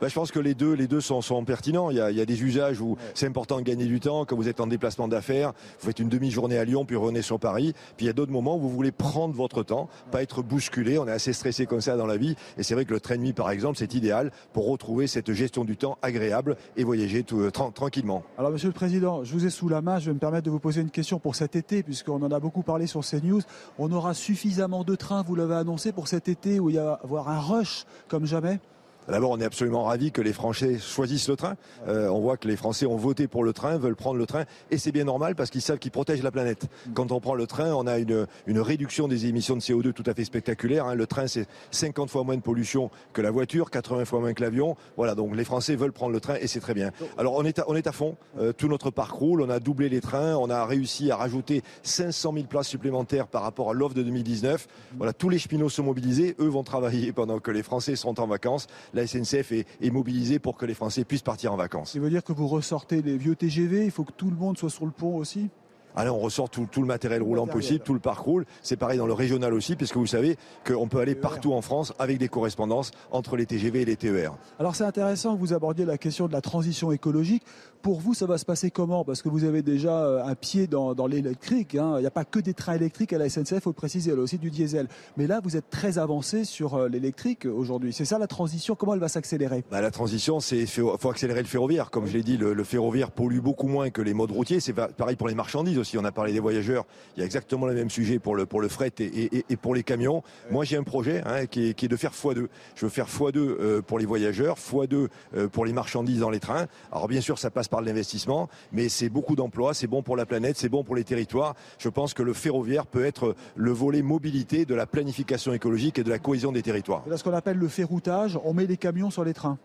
[0.00, 1.90] Bah, je pense que les deux, les deux sont, sont pertinents.
[1.90, 4.24] Il y, a, il y, a, des usages où c'est important de gagner du temps.
[4.24, 7.40] Quand vous êtes en déplacement d'affaires, vous faites une demi-journée à Lyon, puis revenez sur
[7.40, 7.72] Paris.
[7.96, 10.98] Puis il y a d'autres moments où vous voulez prendre votre temps, pas être bousculé.
[10.98, 12.36] On est assez stressé comme ça dans la vie.
[12.56, 15.32] Et c'est vrai que le train de nuit, par exemple, c'est idéal pour retrouver cette
[15.32, 18.22] gestion du temps agréable et voyager tout, euh, tranquillement.
[18.38, 19.98] Alors, Monsieur le Président, je vous ai sous la main.
[19.98, 22.38] Je vais me permettre de vous poser une question pour cet été, puisqu'on en a
[22.38, 23.42] beaucoup parlé sur CNews.
[23.80, 27.00] On aura suffisamment de trains, vous l'avez annoncé, pour cet été où il y va
[27.02, 28.60] avoir un rush comme jamais
[29.08, 31.56] D'abord, on est absolument ravis que les Français choisissent le train.
[31.86, 34.44] Euh, on voit que les Français ont voté pour le train, veulent prendre le train,
[34.70, 36.66] et c'est bien normal parce qu'ils savent qu'ils protègent la planète.
[36.92, 40.02] Quand on prend le train, on a une, une réduction des émissions de CO2 tout
[40.06, 40.86] à fait spectaculaire.
[40.86, 40.94] Hein.
[40.94, 44.42] Le train, c'est 50 fois moins de pollution que la voiture, 80 fois moins que
[44.42, 44.76] l'avion.
[44.98, 46.90] Voilà, donc les Français veulent prendre le train et c'est très bien.
[47.16, 48.16] Alors on est à, on est à fond.
[48.38, 52.32] Euh, tout notre parcours, on a doublé les trains, on a réussi à rajouter 500
[52.34, 54.66] 000 places supplémentaires par rapport à l'offre de 2019.
[54.98, 58.26] Voilà, tous les cheminots sont mobilisés, eux vont travailler pendant que les Français seront en
[58.26, 58.66] vacances
[58.98, 61.92] la SNCF est, mobilisée pour que les Français puissent partir en vacances.
[61.92, 64.58] Ça veut dire que vous ressortez les vieux TGV, il faut que tout le monde
[64.58, 65.48] soit sur le pont aussi?
[65.96, 68.46] Allez, on ressort tout, le matériel roulant possible, tout le parc roule.
[68.62, 71.92] C'est pareil dans le régional aussi, puisque vous savez qu'on peut aller partout en France
[71.98, 74.32] avec des correspondances entre les TGV et les TER.
[74.60, 77.42] Alors c'est intéressant que vous abordiez la question de la transition écologique.
[77.82, 79.04] Pour vous, ça va se passer comment?
[79.04, 81.74] Parce que vous avez déjà euh, un pied dans, l'électrique.
[81.74, 81.94] Hein.
[81.98, 84.10] Il n'y a pas que des trains électriques à la SNCF, il faut le préciser,
[84.10, 84.88] il y a aussi du diesel.
[85.16, 87.92] Mais là, vous êtes très avancé sur euh, l'électrique aujourd'hui.
[87.92, 88.74] C'est ça la transition?
[88.74, 89.64] Comment elle va s'accélérer?
[89.70, 91.90] Bah, La transition, c'est faut, accélérer le ferroviaire.
[91.90, 94.60] Comme je l'ai dit, le, ferroviaire pollue beaucoup moins que les modes routiers.
[94.60, 95.98] C'est pareil pour les marchandises aussi.
[95.98, 96.84] On a parlé des voyageurs.
[97.16, 99.84] Il y a exactement le même sujet pour le, pour le fret et, pour les
[99.84, 100.22] camions.
[100.50, 102.48] Moi, j'ai un projet hein, qui, est, de faire x2.
[102.74, 105.08] Je veux faire x2 euh, pour les voyageurs, x2
[105.52, 106.66] pour les marchandises dans les trains.
[106.90, 110.26] Alors bien sûr, ça passe par l'investissement, mais c'est beaucoup d'emplois, c'est bon pour la
[110.26, 111.54] planète, c'est bon pour les territoires.
[111.78, 116.04] Je pense que le ferroviaire peut être le volet mobilité de la planification écologique et
[116.04, 117.04] de la cohésion des territoires.
[117.08, 119.58] C'est ce qu'on appelle le ferroutage, on met des camions sur les trains.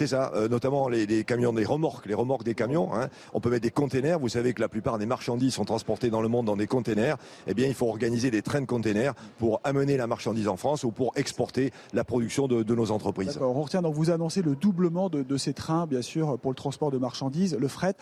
[0.00, 2.94] C'est ça, euh, notamment les, camions, des remorques, les remorques des camions.
[2.94, 3.10] Hein.
[3.34, 4.18] On peut mettre des containers.
[4.18, 7.18] Vous savez que la plupart des marchandises sont transportées dans le monde dans des containers.
[7.46, 10.84] Eh bien, il faut organiser des trains de containers pour amener la marchandise en France
[10.84, 13.38] ou pour exporter la production de, nos entreprises.
[13.42, 16.90] On retient donc vous annoncez le doublement de, ces trains, bien sûr, pour le transport
[16.90, 17.94] de marchandises, le fret.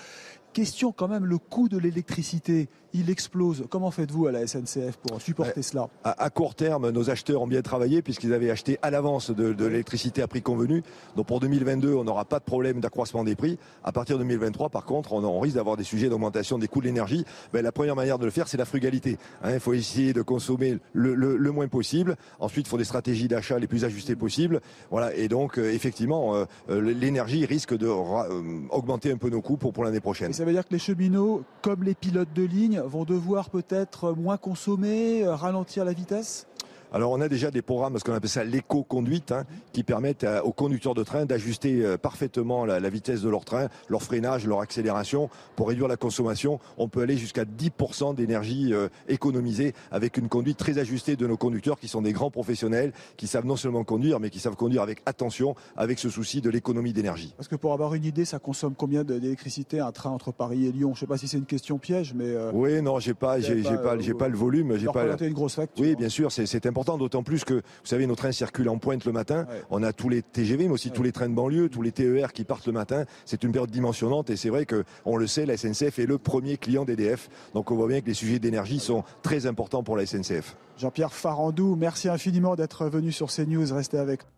[0.53, 3.65] Question quand même, le coût de l'électricité, il explose.
[3.71, 7.63] Comment faites-vous à la SNCF pour supporter cela à, court terme, nos acheteurs ont bien
[7.63, 10.83] travaillé puisqu'ils avaient acheté à l'avance de, l'électricité à prix convenu.
[11.17, 13.59] Donc pour 2022, on n'aura pas de problème d'accroissement des prix.
[13.85, 16.87] À partir de 2023, par contre, on, risque d'avoir des sujets d'augmentation des coûts de
[16.87, 17.25] l'énergie.
[17.53, 19.19] Ben, la première manière de le faire, c'est la frugalité.
[19.43, 19.51] Hein.
[19.55, 22.17] il faut essayer de consommer le, moins possible.
[22.41, 24.61] Ensuite, il faut des stratégies d'achat les plus ajustées possibles.
[24.91, 25.15] Voilà.
[25.15, 29.73] Et donc, euh, effectivement, euh, euh, l'énergie risque de augmenter un peu nos coûts pour,
[29.73, 33.05] pour l'année prochaine ça veut dire que les cheminots, comme les pilotes de ligne, vont
[33.05, 36.48] devoir peut-être moins consommer, ralentir la vitesse?
[36.93, 40.53] Alors on a déjà des programmes, ce qu'on appelle ça l'éco-conduite, hein, qui permettent aux
[40.53, 45.29] conducteurs de train d'ajuster euh, parfaitement la, vitesse de leur train, leur freinage, leur accélération,
[45.57, 46.61] pour réduire la consommation.
[46.79, 51.37] On peut aller jusqu'à 10% d'énergie euh, économisée avec une conduite très ajustée de nos
[51.37, 54.83] conducteurs, qui sont des grands professionnels, qui savent non seulement conduire, mais qui savent conduire
[54.83, 57.35] avec attention, avec ce souci de l'économie d'énergie.
[57.37, 60.73] Parce que pour avoir une idée, ça consomme combien d'électricité un train entre Paris et
[60.73, 60.95] Lyon?
[60.95, 63.41] Je ne sais pas si c'est une question piège, mais euh, oui, non, j'ai pas,
[63.41, 65.17] j'ai pas, j'ai pas, le volume, j'ai pas.
[65.21, 65.85] une grosse facture.
[65.85, 69.05] Oui, bien sûr, c'est important d'autant plus que, vous savez, nos trains circulent en pointe
[69.05, 69.47] le matin.
[69.71, 72.33] On a tous les TGV, mais aussi tous les trains de banlieue, tous les TER
[72.33, 73.05] qui partent le matin.
[73.25, 76.57] C'est une période dimensionnante et c'est vrai qu'on le sait, la SNCF est le premier
[76.57, 77.29] client d'EDF.
[77.55, 80.57] Donc on voit bien que les sujets d'énergie sont très importants pour la SNCF.
[80.77, 83.75] Jean-Pierre Farandou, merci infiniment d'être venu sur CNews.
[83.75, 84.38] Restez avec nous.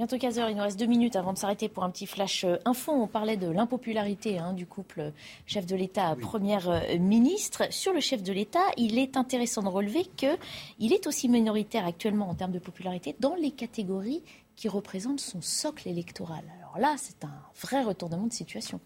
[0.00, 2.56] Bientôt 15h, il nous reste deux minutes avant de s'arrêter pour un petit flash euh,
[2.64, 2.90] info.
[2.90, 5.12] On parlait de l'impopularité hein, du couple
[5.44, 7.64] chef de l'État, première euh, ministre.
[7.68, 12.30] Sur le chef de l'État, il est intéressant de relever qu'il est aussi minoritaire actuellement
[12.30, 14.22] en termes de popularité dans les catégories
[14.56, 16.44] qui représentent son socle électoral.
[16.60, 18.80] Alors là, c'est un vrai retournement de situation.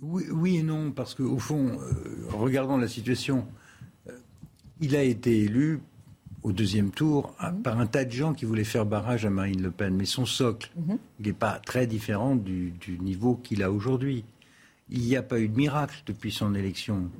[0.00, 3.46] Oui, et non, parce qu'au fond, euh, regardant la situation,
[4.80, 5.82] il a été élu
[6.46, 7.62] au deuxième tour mhm.
[7.62, 9.96] par un tas de gens qui voulaient faire barrage à Marine Le Pen.
[9.96, 10.98] Mais son socle, mhm.
[11.18, 14.24] il n'est pas très différent du, niveau qu'il a aujourd'hui.
[14.88, 17.10] Il n'y a pas eu de miracle depuis son élection.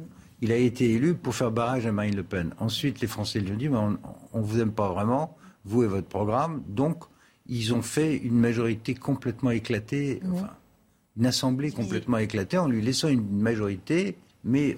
[0.41, 2.55] Il a été élu pour faire barrage à Marine Le Pen.
[2.61, 6.07] Ensuite, les Français lui ont dit on ne vous aime pas vraiment, vous et votre
[6.07, 6.62] programme.
[6.68, 7.03] Donc,
[7.49, 10.51] ils ont fait une majorité complètement éclatée, enfin,
[11.16, 14.77] une assemblée complètement éclatée en lui laissant une majorité, mais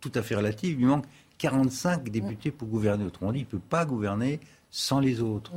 [0.00, 0.80] tout à fait relative.
[0.80, 1.04] Il manque
[1.40, 3.04] 45 députés pour gouverner.
[3.04, 5.52] Autrement dit, il ne peut pas gouverner sans les autres.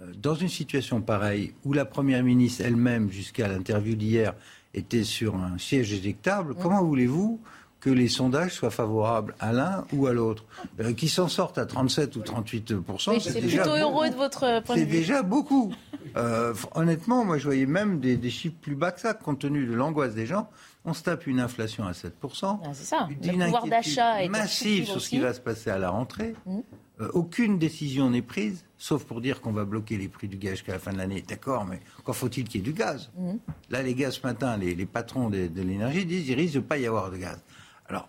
[0.00, 4.34] Euh, dans une situation pareille, où la Première ministre elle-même, jusqu'à l'interview d'hier,
[4.74, 7.40] était sur un siège éjectable, comment voulez-vous
[7.80, 10.44] que les sondages soient favorables à l'un ou à l'autre?
[10.80, 12.74] Euh, Qui s'en sortent à 37 ou 38
[13.18, 14.86] C'est plutôt heureux de votre point de vue.
[14.86, 15.72] C'est déjà beaucoup.
[16.16, 19.66] Euh, honnêtement, moi, je voyais même des, des, chiffres plus bas que ça, compte tenu
[19.66, 20.48] de l'angoisse des gens.
[20.88, 22.10] On se tape une inflation à 7%.
[22.42, 23.08] Ah, c'est ça.
[23.10, 26.34] Le pouvoir d'achat est massif sur ce qui va se passer à la rentrée.
[26.46, 26.60] Mmh.
[27.00, 30.52] Euh, aucune décision n'est prise, sauf pour dire qu'on va bloquer les prix du gaz
[30.52, 31.22] jusqu'à la fin de l'année.
[31.28, 33.10] D'accord, mais encore faut-il qu'il y ait du gaz?
[33.18, 33.32] Mmh.
[33.68, 36.86] Là, les gaz ce matin, les, patrons de, l'énergie disent qu'il risque de pas y
[36.86, 37.38] avoir de gaz.
[37.86, 38.08] Alors,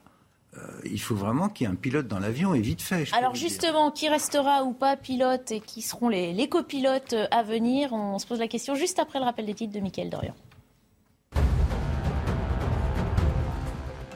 [0.57, 3.13] euh, il faut vraiment qu'il y ait un pilote dans l'avion et vite fait.
[3.13, 7.91] Alors justement, qui restera ou pas pilote et qui seront les, les copilotes à venir?
[7.91, 10.33] On se pose la question juste après le rappel des titres de Mickaël Dorian.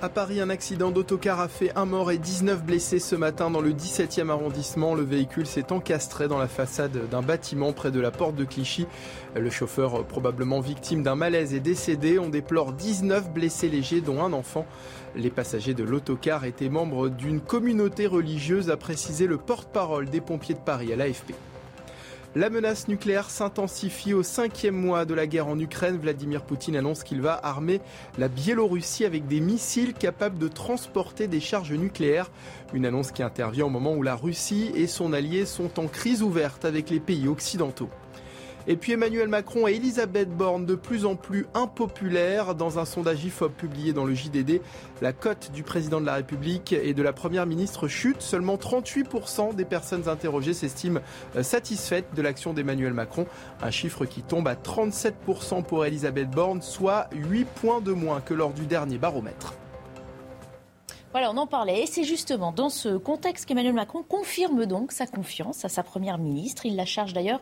[0.04, 3.62] À Paris, un accident d'autocar a fait un mort et 19 blessés ce matin dans
[3.62, 4.96] le 17e arrondissement.
[4.96, 8.86] Le véhicule s'est encastré dans la façade d'un bâtiment près de la porte de Clichy.
[9.34, 12.20] Le chauffeur, probablement victime d'un malaise, est décédé.
[12.20, 14.66] On déplore 19 blessés légers, dont un enfant.
[15.16, 20.56] Les passagers de l'autocar étaient membres d'une communauté religieuse, a précisé le porte-parole des pompiers
[20.56, 21.34] de Paris à l'AFP.
[22.36, 26.00] La menace nucléaire s'intensifie au cinquième mois de la guerre en Ukraine.
[26.00, 27.80] Vladimir Poutine annonce qu'il va armer
[28.18, 32.32] la Biélorussie avec des missiles capables de transporter des charges nucléaires.
[32.74, 36.24] Une annonce qui intervient au moment où la Russie et son allié sont en crise
[36.24, 37.90] ouverte avec les pays occidentaux.
[38.66, 42.56] Et puis Emmanuel Macron et Elisabeth Borne de plus en plus impopulaires.
[42.56, 44.62] Dans un sondage IFOP publié dans le JDD,
[45.02, 48.22] la cote du président de la République et de la première ministre chute.
[48.22, 51.02] Seulement 38% des personnes interrogées s'estiment
[51.36, 53.26] euh, satisfaites de l'action d'Emmanuel Macron.
[53.62, 58.34] Un chiffre qui tombe à 37% pour Elisabeth Borne, soit 8 points de moins que
[58.34, 59.56] lors du dernier baromètre.
[61.14, 61.84] Voilà, on en parlait.
[61.84, 66.18] Et c'est justement dans ce contexte qu'Emmanuel Macron confirme donc sa confiance à sa première
[66.18, 66.66] ministre.
[66.66, 67.40] Il la charge d'ailleurs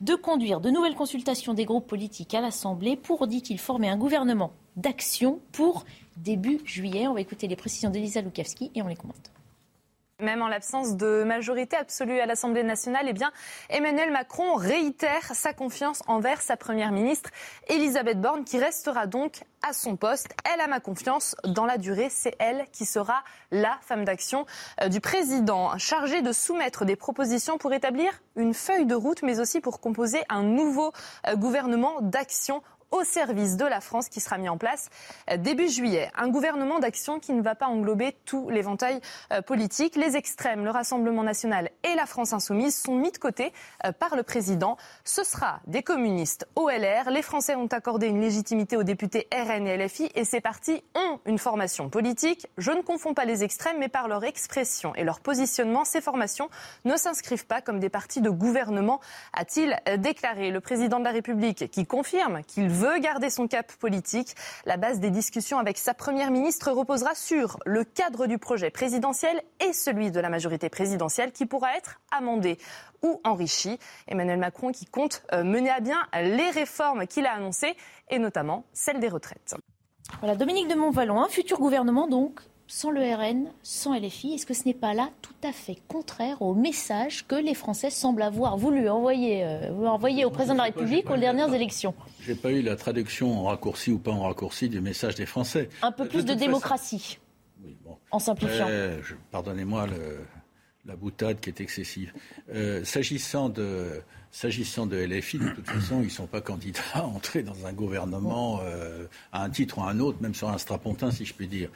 [0.00, 4.52] de conduire de nouvelles consultations des groupes politiques à l'Assemblée pour, dit-il, former un gouvernement
[4.76, 5.84] d'action pour
[6.16, 7.06] début juillet.
[7.06, 9.30] On va écouter les précisions d'Elisa Lukavski et on les commente.
[10.20, 16.02] Même en l'absence de majorité absolue à l'Assemblée nationale, eh Emmanuel Macron réitère sa confiance
[16.06, 17.30] envers sa première ministre,
[17.68, 20.34] Elisabeth Borne, qui restera donc à son poste.
[20.52, 22.08] Elle a ma confiance dans la durée.
[22.10, 24.46] C'est elle qui sera la femme d'action
[24.82, 29.40] euh, du président, chargée de soumettre des propositions pour établir une feuille de route, mais
[29.40, 30.92] aussi pour composer un nouveau
[31.26, 34.88] euh, gouvernement d'action au service de la France qui sera mis en place
[35.30, 36.10] euh, début juillet.
[36.16, 39.00] Un gouvernement d'action qui ne va pas englober tout l'éventail
[39.32, 39.96] euh, politique.
[39.96, 43.52] Les extrêmes, le Rassemblement national et la France insoumise sont mis de côté
[43.84, 44.76] euh, par le président.
[45.04, 47.10] Ce sera des communistes OLR.
[47.10, 51.20] Les Français ont accordé une légitimité aux députés RN et LFI et ces partis ont
[51.26, 52.48] une formation politique.
[52.58, 56.48] Je ne confonds pas les extrêmes, mais par leur expression et leur positionnement, ces formations
[56.84, 59.00] ne s'inscrivent pas comme des partis de gouvernement,
[59.32, 60.50] a-t-il déclaré.
[60.50, 64.34] Le président de la République qui confirme qu'il veut veut garder son cap politique.
[64.64, 69.42] La base des discussions avec sa première ministre reposera sur le cadre du projet présidentiel
[69.60, 72.56] et celui de la majorité présidentielle qui pourra être amendé
[73.02, 73.78] ou enrichi.
[74.08, 77.76] Emmanuel Macron qui compte euh, mener à bien les réformes qu'il a annoncées
[78.08, 79.54] et notamment celle des retraites.
[80.20, 82.40] Voilà, Dominique de Montvalon, un futur gouvernement donc
[82.70, 86.40] sans le RN, sans LFI, est-ce que ce n'est pas là tout à fait contraire
[86.40, 90.64] au message que les Français semblent avoir voulu envoyer, euh, envoyer au président de la
[90.66, 94.20] République aux dernières élections Je n'ai pas eu la traduction en raccourci ou pas en
[94.20, 95.68] raccourci du message des Français.
[95.82, 97.18] Un peu plus de, démocratie,
[98.12, 98.68] en simplifiant.
[98.68, 99.00] Euh,
[99.32, 99.88] pardonnez-moi
[100.86, 102.12] la boutade qui est excessive.
[102.54, 104.00] Euh, s'agissant de
[104.32, 107.72] S'agissant de LFI, de toute façon, ils ne sont pas candidats à entrer dans un
[107.72, 108.60] gouvernement
[109.32, 111.68] à un titre ou à un autre, même sur un strapontin, si je puis dire.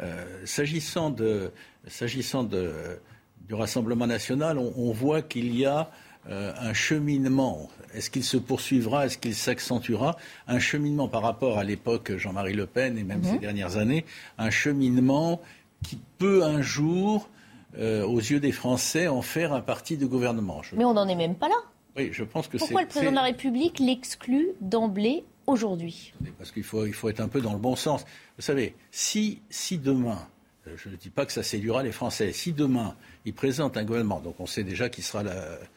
[0.00, 1.52] Euh, s'agissant de,
[1.86, 2.98] s'agissant de,
[3.46, 5.90] du Rassemblement national, on, voit qu'il y a
[6.28, 7.68] euh, un cheminement.
[7.94, 9.06] Est-ce qu'il se poursuivra?
[9.06, 10.16] Est-ce qu'il s'accentuera?
[10.48, 13.34] Un cheminement par rapport à l'époque Jean-Marie Le Pen et même mhm.
[13.34, 14.04] ces dernières années,
[14.38, 15.40] un cheminement
[15.84, 17.28] qui peut un jour,
[17.78, 20.62] euh, aux yeux des Français, en faire un parti de gouvernement.
[20.76, 21.56] Mais on n'en est même pas là.
[21.96, 26.64] Oui, je pense que Pourquoi le président de la République l'exclut d'emblée aujourd'hui Parce qu'il
[26.64, 28.04] faut, il faut être un peu dans le bon sens.
[28.36, 30.18] Vous savez, si, si demain,
[30.66, 33.84] euh, je ne dis pas que ça séduira les Français, si demain il présente un
[33.84, 35.22] gouvernement, donc on sait déjà qui sera,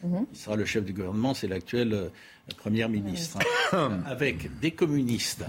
[0.03, 0.25] mhm.
[0.33, 2.09] sera le chef du gouvernement, c'est l'actuel euh,
[2.57, 3.39] Premier ministre,
[3.73, 5.43] hein, avec des communistes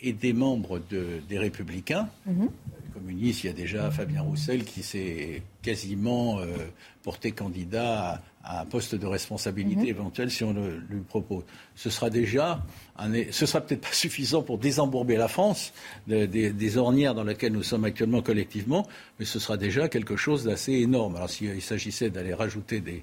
[0.00, 2.08] et des membres de, des républicains.
[2.26, 6.56] Les communistes, il y a déjà Fabien Roussel qui s'est quasiment euh,
[7.02, 9.88] porté candidat à, un poste de responsabilité mhm.
[9.88, 11.42] éventuel si on le, lui propose.
[11.74, 12.62] Ce sera déjà,
[12.98, 15.72] un, ce sera peut-être pas suffisant pour désembourber la France
[16.06, 18.86] des ornières dans lesquelles nous sommes actuellement collectivement,
[19.18, 21.16] mais ce sera déjà quelque chose d'assez énorme.
[21.16, 23.02] Alors s'il s'agissait d'aller rajouter des,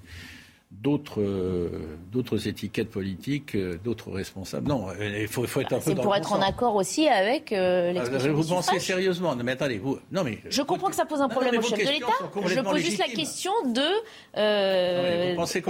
[0.81, 4.67] d'autres euh, d'autres étiquettes politiques, euh, d'autres responsables.
[4.67, 5.91] Non, euh, il faut, faut être un peu.
[5.91, 9.77] C'est pour être en accord aussi avec euh, l'expression Vous pensez sérieusement Non, mais attendez,
[9.77, 9.99] vous.
[10.11, 12.07] Non, mais je comprends que ça pose un problème au chef de l'État.
[12.47, 13.87] Je pose juste la question de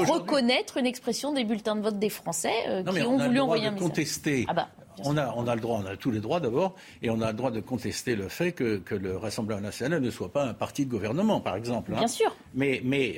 [0.06, 3.88] reconnaître une expression des bulletins de vote des Français qui ont voulu envoyer un message.
[3.88, 4.46] Contester.
[4.48, 4.70] Ah bah,
[5.04, 7.32] on a, on a le droit, on a tous les droits d'abord, et on a
[7.32, 10.54] le droit de contester le fait que, que, le Rassemblement national ne soit pas un
[10.54, 11.94] parti de gouvernement, par exemple.
[11.94, 11.98] Hein.
[11.98, 12.36] Bien sûr.
[12.54, 13.18] Mais, mais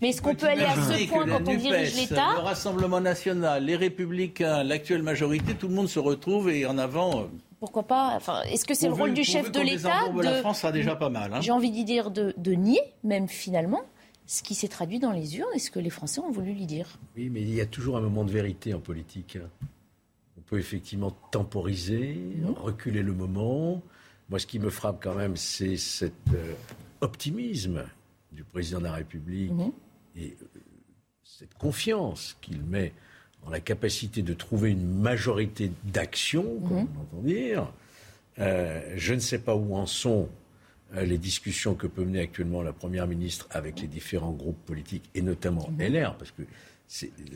[0.00, 3.64] mais est-ce qu'on peut aller à ce point quand on dirige l'État Le Rassemblement national,
[3.64, 7.20] les Républicains, l'actuelle majorité, tout le monde se retrouve et en avant.
[7.20, 7.24] Euh,
[7.58, 10.22] Pourquoi pas enfin, Est-ce que c'est le rôle du chef de l'État de...
[10.22, 11.34] La France sera déjà pas mal.
[11.34, 11.40] Hein.
[11.42, 13.82] J'ai envie de dire de, de nier, même finalement,
[14.26, 16.66] ce qui s'est traduit dans les urnes et ce que les Français ont voulu lui
[16.66, 16.98] dire.
[17.16, 19.36] Oui, mais il y a toujours un moment de vérité en politique.
[20.38, 22.54] On peut effectivement temporiser, mhm.
[22.54, 23.82] reculer le moment.
[24.30, 26.54] Moi, ce qui me frappe quand même, c'est cet euh,
[27.02, 27.84] optimisme
[28.32, 29.52] du président de la République.
[29.52, 29.72] Mhm
[30.20, 30.46] et euh,
[31.24, 32.92] cette confiance qu'il met
[33.44, 36.88] dans la capacité de trouver une majorité d'action, comme mhm.
[36.96, 37.72] on entend dire,
[38.38, 40.28] euh, je ne sais pas où en sont
[40.92, 45.22] les discussions que peut mener actuellement la Première ministre avec les différents groupes politiques, et
[45.22, 45.86] notamment mhm.
[45.86, 46.42] LR, parce que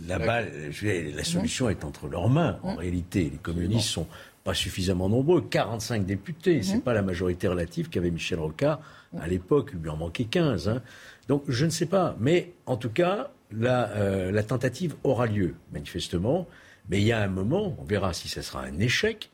[0.07, 0.51] la, balle,
[0.83, 2.59] la solution est entre leurs mains.
[2.63, 4.09] En réalité, les communistes sont
[4.43, 5.43] pas suffisamment nombreux.
[5.43, 8.81] 45 députés, ce n'est pas la majorité relative qu'avait Michel Rocard
[9.19, 9.71] à l'époque.
[9.73, 10.69] Il lui en manquait 15.
[10.69, 10.83] Hein.
[11.29, 12.17] Donc je ne sais pas.
[12.19, 16.47] Mais en tout cas, la, euh, la, tentative aura lieu, manifestement.
[16.89, 19.31] Mais il y a un moment, on verra si ce sera un échec,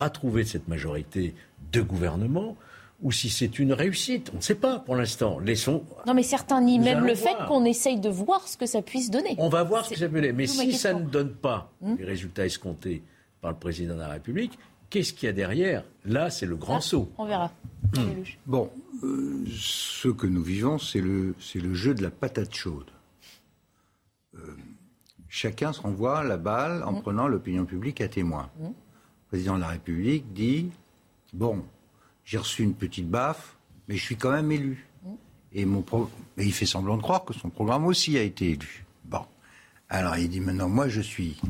[0.00, 1.34] à trouver cette majorité
[1.72, 2.56] de gouvernement
[3.02, 4.30] ou si c'est une réussite.
[4.32, 5.38] On ne sait pas pour l'instant.
[5.38, 5.82] Laissons.
[6.06, 9.10] Non, mais certains nient même le fait qu'on essaye de voir ce que ça puisse
[9.10, 9.34] donner.
[9.38, 10.32] On va voir ce que ça peut donner.
[10.32, 13.02] Mais si ça ne donne pas hmm les résultats escomptés
[13.40, 14.58] par le président de la République,
[14.90, 15.84] qu'est-ce qu'il y a derrière?
[16.04, 17.12] Là, c'est le grand ah, saut.
[17.18, 17.52] On verra.
[17.96, 18.22] Hmm.
[18.46, 18.70] Bon,
[19.02, 22.90] euh, ce que nous vivons, c'est le, le jeu de la patate chaude.
[24.36, 24.56] Euh,
[25.28, 27.02] chacun se renvoie la balle en hmm.
[27.02, 28.50] prenant l'opinion publique à témoin.
[28.60, 28.68] Le
[29.28, 30.70] président de la République dit
[31.32, 31.64] Bon,
[32.24, 33.56] j'ai reçu une petite baffe,
[33.88, 34.86] mais je suis quand même élu.
[35.52, 35.84] Et, mon
[36.36, 38.84] il fait semblant de croire que son programme aussi a été élu.
[39.04, 39.24] Bon.
[39.88, 41.40] Alors il dit maintenant, moi je suis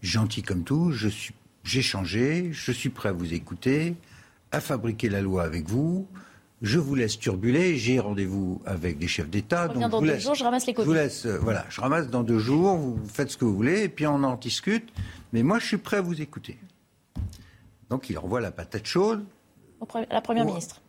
[0.00, 3.94] gentil comme tout, je suis, j'ai changé, je suis prêt à vous écouter,
[4.50, 6.06] à fabriquer la loi avec vous.
[6.60, 7.76] Je vous laisse turbuler.
[7.76, 9.66] J'ai rendez-vous avec des chefs d'État.
[9.66, 10.84] Donc dans deux jours, je ramasse les copies.
[10.84, 12.76] Je vous laisse, euh, voilà, je ramasse dans deux jours.
[12.76, 14.88] Vous faites ce que vous voulez, et puis on en discute.
[15.32, 16.58] Mais moi, je suis prêt à vous écouter.
[17.90, 19.24] Donc il envoie la patate chaude
[20.10, 20.80] la Première ministre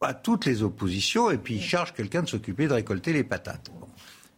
[0.00, 3.70] À toutes les oppositions, et puis il charge quelqu'un de s'occuper de récolter les patates.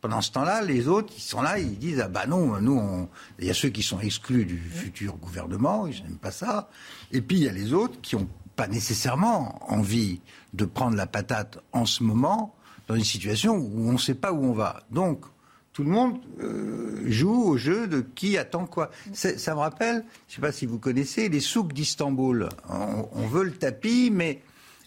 [0.06, 3.08] Pendant ce temps-là, les autres, ils sont là, ils disent Ah bah non, nous,
[3.40, 6.70] il y a ceux qui sont exclus du futur gouvernement, ils n'aiment pas ça.
[7.10, 10.20] Et puis il y a les autres qui n'ont pas nécessairement envie
[10.54, 12.54] de prendre la patate en ce moment,
[12.86, 14.84] dans une situation où on ne sait pas où on va.
[14.92, 15.24] Donc,
[15.72, 18.92] tout le monde euh, joue au jeu de qui attend quoi.
[19.12, 22.48] Ça me rappelle, je ne sais pas si vous connaissez, les souks d'Istanbul.
[22.68, 24.40] On, veut le tapis, mais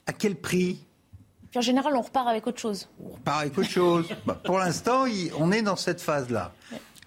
[0.08, 0.86] à quel prix?
[1.58, 2.90] En général, on repart avec autre chose.
[3.04, 4.08] On repart avec autre chose.
[4.26, 5.06] Bah, pour l'instant,
[5.38, 6.54] on est dans cette phase-là.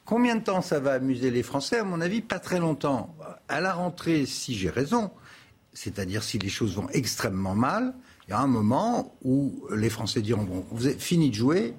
[0.04, 1.78] Combien de temps ça va amuser les Français?
[1.78, 3.14] À mon avis, pas très longtemps.
[3.48, 5.10] À la rentrée, si j'ai raison,
[5.72, 7.94] c'est-à-dire si les choses vont extrêmement mal,
[8.26, 11.74] il y a un moment où les Français diront bon, vous avez fini de jouer,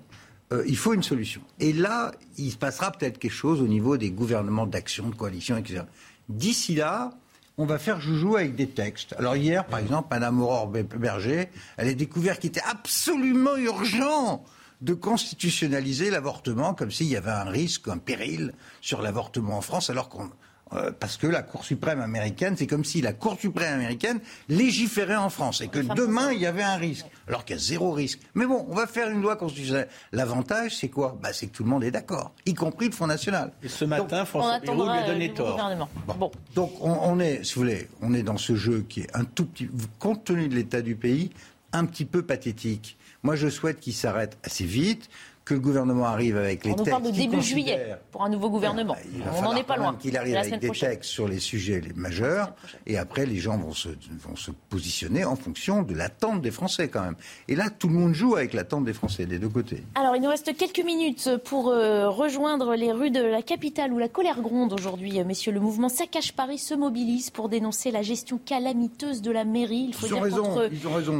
[0.51, 1.41] euh, il faut une solution.
[1.59, 5.57] Et là, il se passera peut-être quelque chose au niveau des gouvernements d'action, de coalition,
[5.57, 5.83] etc.
[6.29, 7.11] D'ici là,
[7.57, 9.13] on va faire joujou avec des textes.
[9.17, 14.43] Alors hier, par exemple, Madame Aurore Berger, elle a découvert qu'il était absolument urgent
[14.81, 19.89] de constitutionnaliser l'avortement comme s'il y avait un risque, un péril sur l'avortement en France,
[19.89, 20.29] alors qu'on
[20.75, 24.19] euh, parce que la Cour suprême américaine, c'est comme si la Cour suprême américaine
[24.49, 27.61] légiférait en France et que demain il y avait un risque, alors qu'il y a
[27.61, 28.19] zéro risque.
[28.33, 29.87] Mais bon, on va faire une loi constitutionnelle.
[30.11, 31.17] L'avantage, c'est quoi?
[31.21, 33.51] Bah, C'est que tout le monde est d'accord, y compris le Front National.
[33.61, 35.71] Et ce matin, François Bayrou lui a donné euh, tort.
[36.17, 36.31] Bon.
[36.55, 39.45] Donc on, est, si vous voulez, on est dans ce jeu qui est un tout
[39.45, 39.69] petit,
[39.99, 41.31] compte tenu de l'état du pays,
[41.71, 42.97] un petit peu pathétique.
[43.23, 45.09] Moi, je souhaite qu'il s'arrête assez vite
[45.45, 46.87] que le gouvernement arrive avec les textes.
[46.87, 48.95] On parle de début juillet pour un nouveau gouvernement.
[49.37, 49.95] on n'en est pas loin.
[49.95, 52.53] Qu'il arrive avec des textes sur les sujets les majeurs,
[52.85, 56.87] et après les gens vont se, vont se positionner en fonction de l'attente des Français
[56.87, 57.15] quand même.
[57.47, 59.83] Et là, tout le monde joue avec l'attente des Français des deux côtés.
[59.95, 63.97] Alors, il nous reste quelques minutes pour euh, rejoindre les rues de la capitale où
[63.97, 65.19] la colère gronde aujourd'hui.
[65.19, 69.43] Euh, messieurs, le mouvement Saccage Paris se mobilise pour dénoncer la gestion calamiteuse de la
[69.43, 69.85] mairie.
[69.89, 70.69] Il faut dire contre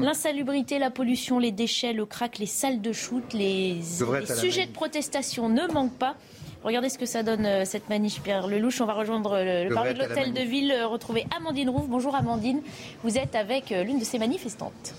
[0.02, 3.82] l'insalubrité, la pollution, les déchets, le crack, les salles de shoot, les
[4.20, 6.16] les sujets de protestation ne manquent pas.
[6.64, 8.80] Regardez ce que ça donne euh, cette manif, Pierre Lelouch.
[8.80, 11.88] On va rejoindre le, le de l'hôtel de ville, euh, retrouver Amandine Rouve.
[11.90, 12.62] Bonjour Amandine,
[13.04, 14.94] vous êtes avec euh, l'une de ces manifestantes.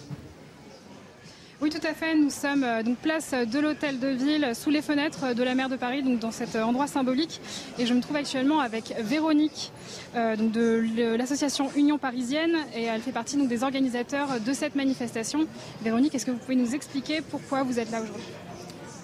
[1.63, 2.15] Oui, tout à fait.
[2.15, 5.77] Nous sommes donc place de l'hôtel de ville, sous les fenêtres de la maire de
[5.77, 7.41] Paris, donc dans cet endroit symbolique.
[7.79, 9.73] Et je me trouve actuellement avec Véronique,
[10.15, 15.47] donc de l'association Union Parisienne, et elle fait partie donc, des organisateurs de cette manifestation.
[15.81, 18.27] Véronique, est-ce que vous pouvez nous expliquer pourquoi vous êtes là aujourd'hui?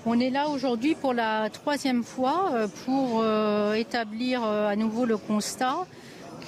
[0.07, 5.05] On est là aujourd'hui pour la troisième fois euh, pour euh, établir euh, à nouveau
[5.05, 5.86] le constat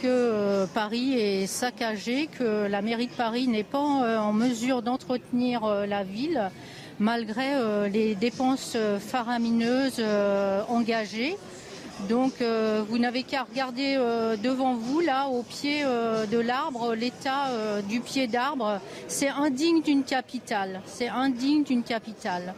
[0.01, 6.03] que Paris est saccagé, que la mairie de Paris n'est pas en mesure d'entretenir la
[6.03, 6.51] ville
[6.99, 10.03] malgré les dépenses faramineuses
[10.69, 11.37] engagées.
[12.09, 12.33] Donc
[12.89, 13.95] vous n'avez qu'à regarder
[14.43, 17.47] devant vous, là, au pied de l'arbre, l'état
[17.89, 18.81] du pied d'arbre.
[19.07, 20.81] C'est indigne d'une capitale.
[20.87, 22.55] C'est indigne d'une capitale.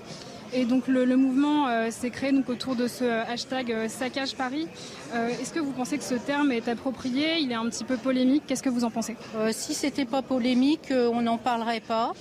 [0.57, 4.69] Et donc le, mouvement euh, s'est créé autour de ce hashtag euh, Saccage Paris.
[5.13, 7.39] Euh, est-ce que vous pensez que ce terme est approprié?
[7.41, 8.45] Il est un petit peu polémique.
[8.47, 9.17] Qu'est-ce que vous en pensez?
[9.51, 12.13] Si c'était pas polémique, on n'en parlerait pas.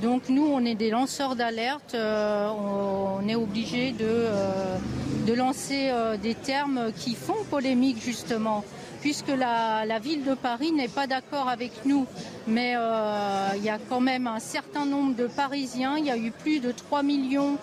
[0.00, 1.94] Donc nous, on est des lanceurs d'alerte.
[1.94, 8.64] on est obligé de lancer des termes qui font polémique justement
[9.04, 12.06] puisque la, ville de Paris n'est pas d'accord avec nous.
[12.46, 12.74] Mais
[13.54, 15.98] il y a quand même un certain nombre de Parisiens.
[15.98, 17.58] Il y a eu plus de 3 millions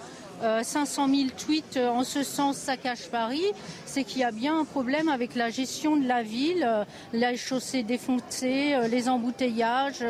[0.61, 3.45] 500 000 tweets en ce sens saccage Paris,
[3.85, 6.67] c'est qu'il y a bien un problème avec la gestion de la ville,
[7.13, 10.05] la chaussée défoncée, les embouteillages.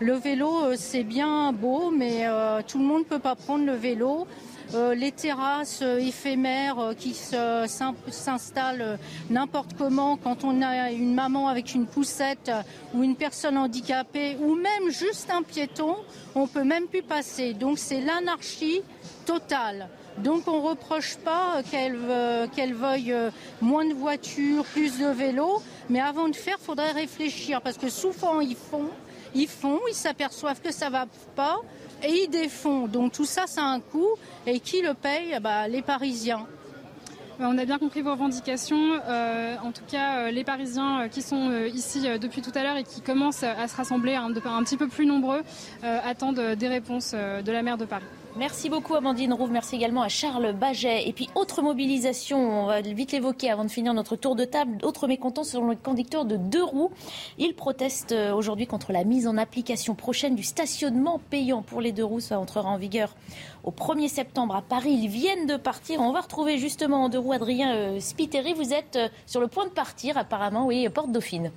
[0.00, 2.26] Le vélo, c'est bien beau, mais
[2.68, 4.26] tout le monde ne peut pas prendre le vélo.
[4.74, 8.98] Euh, les terrasses éphémères euh, qui s'installent
[9.30, 12.50] n'importe comment quand on a une maman avec une poussette
[12.92, 15.96] ou une personne handicapée ou même juste un piéton,
[16.34, 17.54] on peut même plus passer.
[17.54, 18.82] Donc c'est l'anarchie
[19.24, 19.88] totale.
[20.18, 21.98] Donc on ne reproche pas qu'elle
[22.54, 26.92] qu veuille euh, moins de voitures, plus de vélos, mais avant de faire, il faudrait
[26.92, 28.88] réfléchir parce que souvent ils font,
[29.34, 31.06] ils font, ils s'aperçoivent que ça ne va
[31.36, 31.60] pas
[32.06, 32.86] et ils défont.
[32.86, 34.08] Donc tout ça, ça a un coût
[34.46, 35.38] et qui le paye?
[35.40, 36.46] Ben, Les Parisiens.
[37.38, 38.98] On a bien compris vos revendications.
[39.06, 42.84] Euh, en tout cas, euh, les Parisiens qui sont ici depuis tout à l'heure et
[42.84, 45.42] qui commencent à se rassembler un, un petit peu plus nombreux
[45.82, 48.04] attendent des réponses de la maire de Paris.
[48.38, 51.08] Merci beaucoup Amandine Rouve, merci également à Charles Baget.
[51.08, 54.76] Et puis autre mobilisation, on va vite l'évoquer avant de finir notre tour de table,
[54.82, 56.90] autre mécontents selon les conducteurs de deux roues.
[57.38, 61.92] Ils protestent euh, aujourd'hui contre la mise en application prochaine du stationnement payant pour les
[61.92, 62.20] deux roues.
[62.20, 63.16] Ça entrera en vigueur
[63.64, 64.92] au 1er septembre à Paris.
[64.92, 66.02] Ils viennent de partir.
[66.02, 68.52] On va retrouver justement en deux roues Adrien euh, Spiteri.
[68.52, 71.52] Vous êtes euh, sur le point de partir apparemment, oui, Porte Dauphine.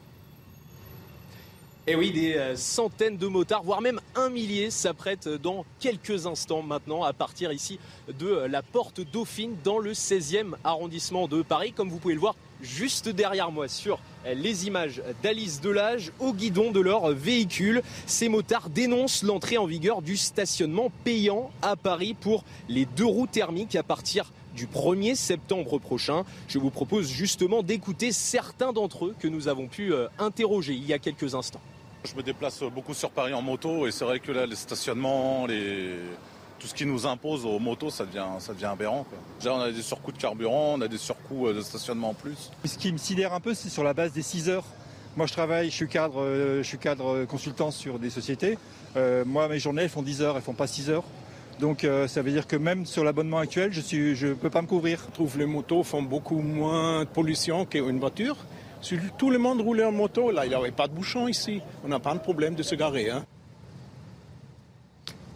[1.92, 6.62] Et oui, des euh, centaines de motards, voire même un millier, s'apprêtent dans quelques instants
[6.62, 7.80] maintenant à partir ici
[8.20, 11.74] de la porte Dauphine dans le 16e arrondissement de Paris.
[11.74, 13.98] Comme vous pouvez le voir juste derrière moi sur
[14.32, 17.82] les images d'Alice Delage au guidon de leur véhicule.
[18.06, 23.26] Ces motards dénoncent l'entrée en vigueur du stationnement payant à Paris pour les deux roues
[23.26, 26.24] thermiques à partir du 1er septembre prochain.
[26.50, 30.86] Je vous propose justement d'écouter certains d'entre eux que nous avons pu euh, interroger il
[30.86, 31.62] y a quelques instants.
[32.06, 35.45] Je me déplace beaucoup sur Paris en moto et c'est vrai que là, les stationnements,
[35.45, 35.95] les...
[36.58, 39.06] tout ce qui nous impose aux motos, ça devient, ça devient aberrant.
[39.39, 42.14] Déjà, on a des surcoûts de carburant, on a des surcoûts euh, de stationnement en
[42.14, 42.52] plus.
[42.64, 44.64] Ce qui me sidère un peu, c'est sur la base des 6 heures.
[45.18, 48.58] Moi, je travaille, je suis cadre, euh, je suis cadre consultant sur des sociétés.
[48.95, 51.06] Euh, moi, mes journées, elles font 10 heures, elles font pas 6 heures.
[51.60, 54.68] Donc ça veut dire que même sur l'abonnement actuel, je ne je peux pas me
[54.68, 55.04] couvrir.
[55.10, 58.38] Je trouve que les motos font beaucoup moins de pollution qu'une voiture.
[58.82, 61.62] Si tout le monde roulait en moto, là, il n'y aurait pas de bouchon ici.
[61.84, 63.10] On n'a pas de problème de se garer.
[63.10, 63.26] Hein.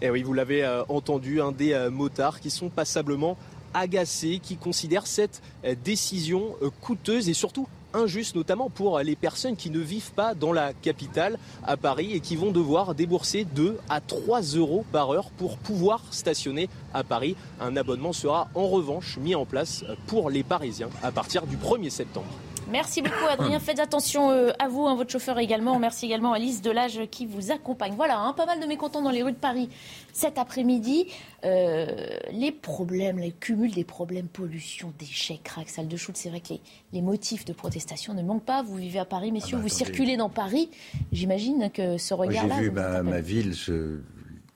[0.02, 3.38] Et eh oui, vous l'avez euh, entendu, un des euh, motards qui sont passablement
[3.74, 9.70] agacés, qui considèrent cette euh, décision coûteuse et surtout injuste, notamment pour les personnes qui
[9.70, 14.02] ne vivent pas dans la capitale, à Paris, et qui vont devoir débourser 2 à
[14.02, 17.36] 3 euros par heure pour pouvoir stationner à Paris.
[17.62, 21.92] Un abonnement sera en revanche mis en place pour les Parisiens à partir du 1er
[21.92, 22.34] septembre.
[22.72, 23.60] Merci beaucoup Adrien.
[23.60, 25.78] Faites attention euh, à vous, à hein, votre chauffeur également.
[25.80, 27.94] Merci également à Lise Delage qui vous accompagne.
[27.96, 29.70] Voilà, hein, pas mal de mécontents dans les rues de Paris
[30.14, 31.08] cet après-midi.
[31.44, 31.88] Euh,
[32.32, 36.54] les problèmes, les cumuls des problèmes, pollution, déchets, craques, salle de shoot, c'est vrai que
[36.94, 38.64] les, motifs de protestation ne manquent pas.
[38.64, 40.70] Vous vivez à Paris, messieurs, ah bah vous circulez dans Paris.
[41.12, 42.56] J'imagine que ce regard-là...
[42.58, 44.00] J'ai vu ma, ville se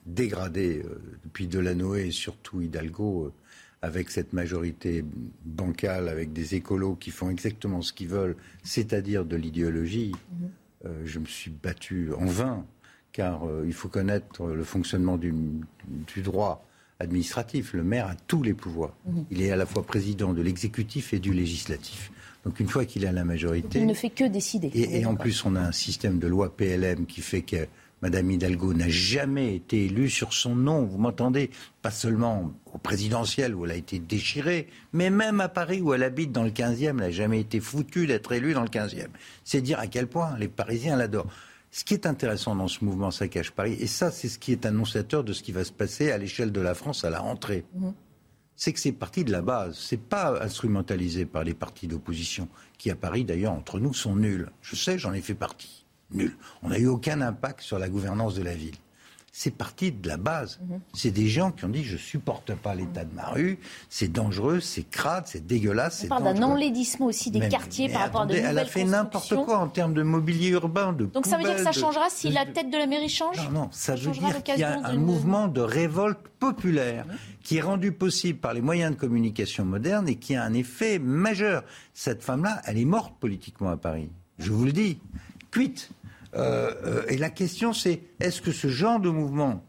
[0.06, 3.32] dégrader euh, depuis Delanoë et surtout Hidalgo
[3.82, 5.04] avec cette majorité
[5.46, 10.50] bancale, avec des écolos qui font exactement ce qu'ils veulent, c'est-à-dire de l'idéologie, mhm.
[10.86, 12.66] euh, je me suis battu en vain,
[13.12, 15.34] car euh, il faut connaître le fonctionnement du,
[16.18, 16.66] droit
[17.00, 17.74] administratif.
[17.74, 18.96] Le maire a tous les pouvoirs.
[19.06, 19.26] Mhm.
[19.30, 22.12] Il est à la fois président de l'exécutif et du législatif.
[22.46, 23.80] Donc une fois qu'il à la majorité...
[23.80, 24.72] il ne fait que décider.
[24.74, 27.68] Et, et en plus, on a un système de loi PLM qui fait que
[28.04, 31.50] Madame Hidalgo n'a jamais été élue sur son nom, vous m'entendez
[31.82, 36.04] Pas seulement au présidentiel où elle a été déchirée, mais même à Paris où elle
[36.04, 39.08] habite dans le 15e, elle n'a jamais été foutue d'être élue dans le 15e.
[39.44, 41.32] C'est dire à quel point les Parisiens l'adorent.
[41.72, 44.68] Ce qui est intéressant dans ce mouvement Saccage Paris, et ça c'est ce qui est
[44.68, 47.66] annonciateur de ce qui va se passer à l'échelle de la France à la rentrée,
[47.74, 47.90] mmh.
[48.56, 49.76] c'est que c'est parti de la base.
[49.76, 54.52] C'est pas instrumentalisé par les partis d'opposition, qui à Paris d'ailleurs entre nous sont nuls.
[54.62, 56.36] Je sais, j'en ai fait partie nul.
[56.64, 58.76] On n'a eu aucun impact sur la gouvernance de la ville.
[59.40, 60.60] C'est parti de la base.
[60.68, 60.80] Mhm.
[60.96, 64.60] C'est des gens qui ont dit je supporte pas l'état de ma rue, c'est dangereux,
[64.62, 66.06] c'est crade, c'est dégueulasse.
[66.06, 68.84] On parle d'un enlaidissement aussi des quartiers par rapport à de nouvelles Elle a fait
[68.84, 72.10] n'importe quoi en termes de mobilier urbain, de Donc ça veut dire que ça changera
[72.10, 74.80] si la tête de la mairie change Non, non, ça, veut dire qu'il y a
[74.84, 77.06] un mouvement de révolte populaire
[77.44, 80.98] qui est rendu possible par les moyens de communication modernes et qui a un effet
[80.98, 81.64] majeur.
[81.94, 84.10] Cette femme-là, elle est morte politiquement à Paris.
[84.40, 84.98] Je vous le dis.
[85.52, 85.92] Cuite.
[86.38, 89.64] Euh, euh, et la question, c'est est-ce que ce genre de mouvement,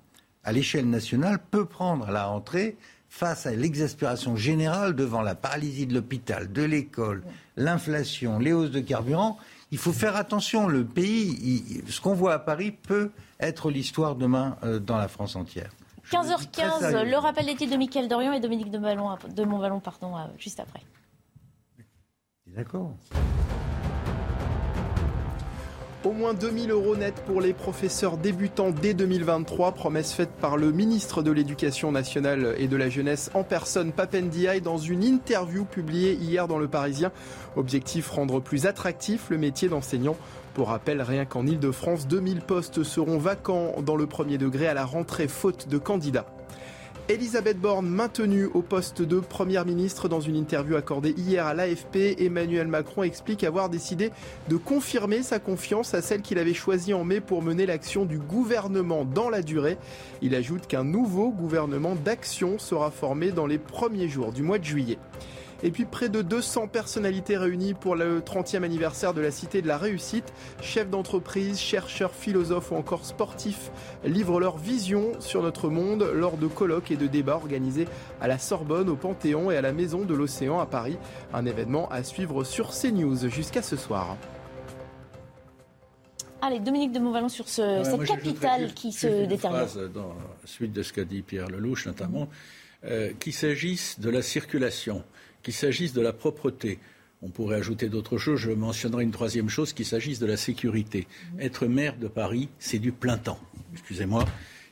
[0.45, 2.77] à l'échelle nationale, peut prendre à la rentrée
[3.09, 7.25] face à l'exaspération générale devant la paralysie de l'hôpital, de l'école,
[7.57, 9.39] l'inflation, les hausses de carburant,
[9.71, 10.69] il faut faire attention.
[10.69, 13.11] Le pays, ce qu'on voit à Paris peut
[13.41, 15.71] être l'histoire demain euh, dans la France entière.
[16.11, 20.59] 15h15, le rappel des titres de Mickaël Dorian et Dominique de, de Montvalon, pardon, juste
[20.59, 20.81] après.
[22.47, 22.95] D'accord.
[26.05, 30.71] Au moins 2000 euros net pour les professeurs débutants dès 2023, promesse faite par le
[30.71, 36.13] ministre de l'Éducation nationale et de la jeunesse en personne, Papendiaï, dans une interview publiée
[36.13, 37.11] hier dans Le Parisien.
[37.57, 40.17] Objectif rendre plus attractif le métier d'enseignant.
[40.55, 44.85] Pour rappel, rien qu'en Ile-de-France, 2000 postes seront vacants dans le premier degré à la
[44.85, 46.27] rentrée faute de candidats.
[47.11, 52.21] Elisabeth Borne maintenue au poste de Première ministre dans une interview accordée hier à l'AFP.
[52.21, 54.11] Emmanuel Macron explique avoir décidé
[54.51, 58.19] de confirmer sa confiance à celle qu'il avait choisie en mai pour mener l'action du
[58.19, 59.79] gouvernement dans la durée.
[60.21, 64.65] Il ajoute qu'un nouveau gouvernement d'action sera formé dans les premiers jours du mois de
[64.65, 64.99] juillet.
[65.63, 69.67] Et puis près de 200 personnalités réunies pour le 30e anniversaire de la Cité de
[69.67, 70.33] la Réussite.
[70.63, 73.73] Chefs d'entreprise, chercheurs, philosophes ou encore sportifs
[74.05, 77.89] livrent leur vision sur notre monde lors de colloques et de débats organisés
[78.21, 80.97] à la Sorbonne, au Panthéon et à la Maison de l'Océan à Paris.
[81.35, 84.17] Un événement à suivre sur CNews jusqu'à ce soir.
[86.41, 89.67] Allez, Dominique de Montvalon sur ce, cette capitale qui se détermine.
[89.93, 92.29] Dans la suite de ce qu'a dit Pierre Lelouch notamment,
[92.85, 95.03] euh, qu'il s'agisse de la circulation,
[95.43, 96.79] qu'il s'agisse de la propreté.
[97.23, 98.39] On pourrait ajouter d'autres choses.
[98.41, 101.09] Je mentionnerai une troisième chose, qu'il s'agisse de la sécurité.
[101.41, 103.41] Être maire de Paris, c'est du plein temps.
[103.73, 104.25] Excusez-moi.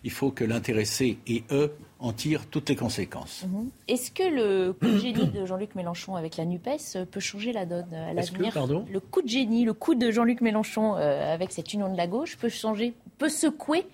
[0.04, 3.44] Il faut que l'intéressé et eux en tirent toutes les conséquences.
[3.48, 3.70] Mhm.
[3.88, 7.66] Est-ce que le coup de génie de Jean-Luc Mélenchon avec la NUPES peut changer la
[7.66, 8.54] donne à l'avenir
[8.88, 12.06] Le coup de génie, le coup de Jean-Luc Mélenchon euh, avec cette union de la
[12.06, 13.86] gauche peut changer, peut secouer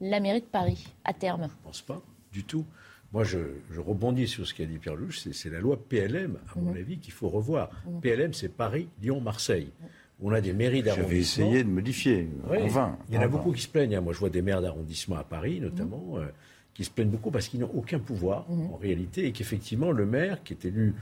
[0.00, 1.42] la mairie de Paris à terme?
[1.42, 2.00] Je ne pense pas
[2.32, 2.64] du tout.
[3.12, 3.38] Moi, je,
[3.76, 7.12] rebondis sur ce qu'a dit Pierre Louche, c'est la loi PLM, à mon avis, qu'il
[7.12, 7.70] faut revoir.
[8.02, 9.70] PLM, c'est Paris, Lyon, Marseille.
[10.20, 11.08] On a des mairies d'arrondissement.
[11.08, 12.98] J'avais essayé de modifier, en vain.
[13.08, 13.94] Il y en a beaucoup qui se plaignent.
[13.94, 14.00] Hein.
[14.00, 16.26] Moi, je vois des maires d'arrondissement à Paris, notamment, euh,
[16.74, 20.42] qui se plaignent beaucoup parce qu'ils n'ont aucun pouvoir, en réalité, et qu'effectivement, le maire,
[20.42, 20.94] qui est élu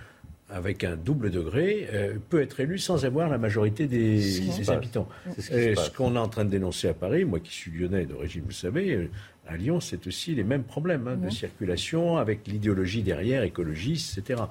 [0.49, 5.09] avec un double degré, euh, peut être élu sans avoir la majorité des, habitants.
[5.39, 8.53] Ce qu'on est en train de dénoncer à Paris, moi qui suis lyonnais d'origine, vous
[8.53, 9.11] savez, euh,
[9.49, 14.43] à Lyon, c'est aussi les mêmes problèmes hein, de circulation, avec l'idéologie derrière, écologiste, etc.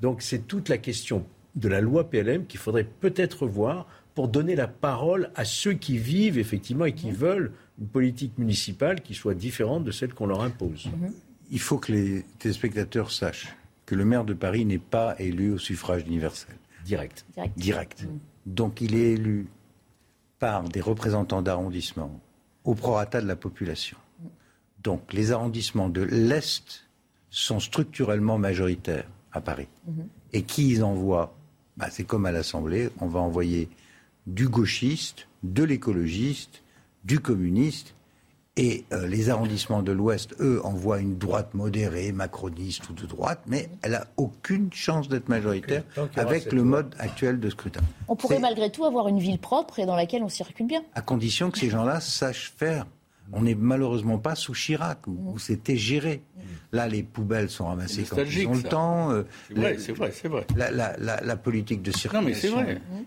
[0.00, 1.24] Donc c'est toute la question
[1.54, 5.98] de la loi PLM qu'il faudrait peut-être voir pour donner la parole à ceux qui
[5.98, 10.42] vivent effectivement et qui veulent une politique municipale qui soit différente de celle qu'on leur
[10.42, 10.86] impose.
[10.86, 11.12] Mhm.
[11.50, 13.54] Il faut que les téléspectateurs sachent
[13.86, 16.56] que le maire de Paris n'est pas élu au suffrage universel.
[16.84, 17.24] Direct.
[17.56, 18.02] Direct.
[18.02, 18.18] Mhm.
[18.46, 19.46] Donc il est élu
[20.38, 22.20] par des représentants d'arrondissement
[22.64, 23.96] au prorata de la population.
[24.82, 26.84] Donc les arrondissements de l'Est
[27.30, 29.68] sont structurellement majoritaires à Paris.
[29.86, 30.08] Mhm.
[30.32, 31.36] Et qui ils envoient
[31.76, 33.68] bah, C'est comme à l'Assemblée, on va envoyer
[34.26, 36.62] du gauchiste, de l'écologiste,
[37.04, 37.95] du communiste.
[38.58, 43.40] Et euh, les arrondissements de l'Ouest, eux, envoient une droite modérée, macroniste ou de droite,
[43.46, 45.82] mais elle n'a aucune chance d'être majoritaire
[46.16, 47.82] avec le mode actuel de scrutin.
[48.08, 50.82] On pourrait malgré tout avoir une ville propre et dans laquelle on circule bien.
[50.94, 52.86] À condition que ces gens-là sachent faire
[53.32, 56.22] on n'est malheureusement pas sous Chirac, où, c'était géré.
[56.72, 59.10] Là, les poubelles sont ramassées quand ils ont le temps.
[59.10, 60.46] Euh, c'est vrai, c'est vrai, c'est vrai.
[60.56, 62.64] La, politique de circulation,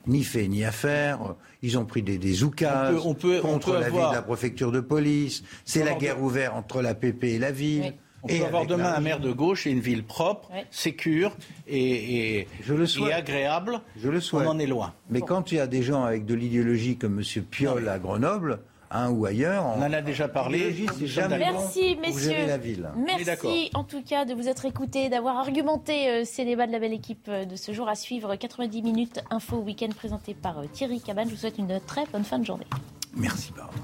[0.08, 1.36] ni fait ni à faire.
[1.62, 4.80] Ils ont pris des, des oukases on peut, contre la ville de la préfecture de
[4.80, 5.44] police.
[5.66, 7.94] C'est la guerre ouverte entre la PP et la ville.
[8.24, 11.36] On peut avoir demain un maire de gauche et une ville propre, sécure
[11.68, 12.48] et,
[13.14, 13.82] agréable.
[13.98, 14.48] Je le souhaite.
[14.48, 14.94] On en est loin.
[15.10, 17.44] Mais quand il y a des gens avec de l'idéologie comme M.
[17.44, 18.60] Piolle à Grenoble,
[19.12, 19.66] ou ailleurs.
[19.66, 20.76] On, en a déjà parlé.
[21.38, 22.34] Merci, messieurs.
[22.96, 26.80] Merci en tout cas de vous être écoutés, d'avoir argumenté euh, ces débats de la
[26.80, 28.36] belle équipe euh, de ce jour à suivre.
[28.36, 31.28] 90 minutes info week-end présenté par euh, Thierry Cabane.
[31.28, 32.68] Je vous souhaite une très bonne fin de journée.
[33.14, 33.80] Merci, Barbara.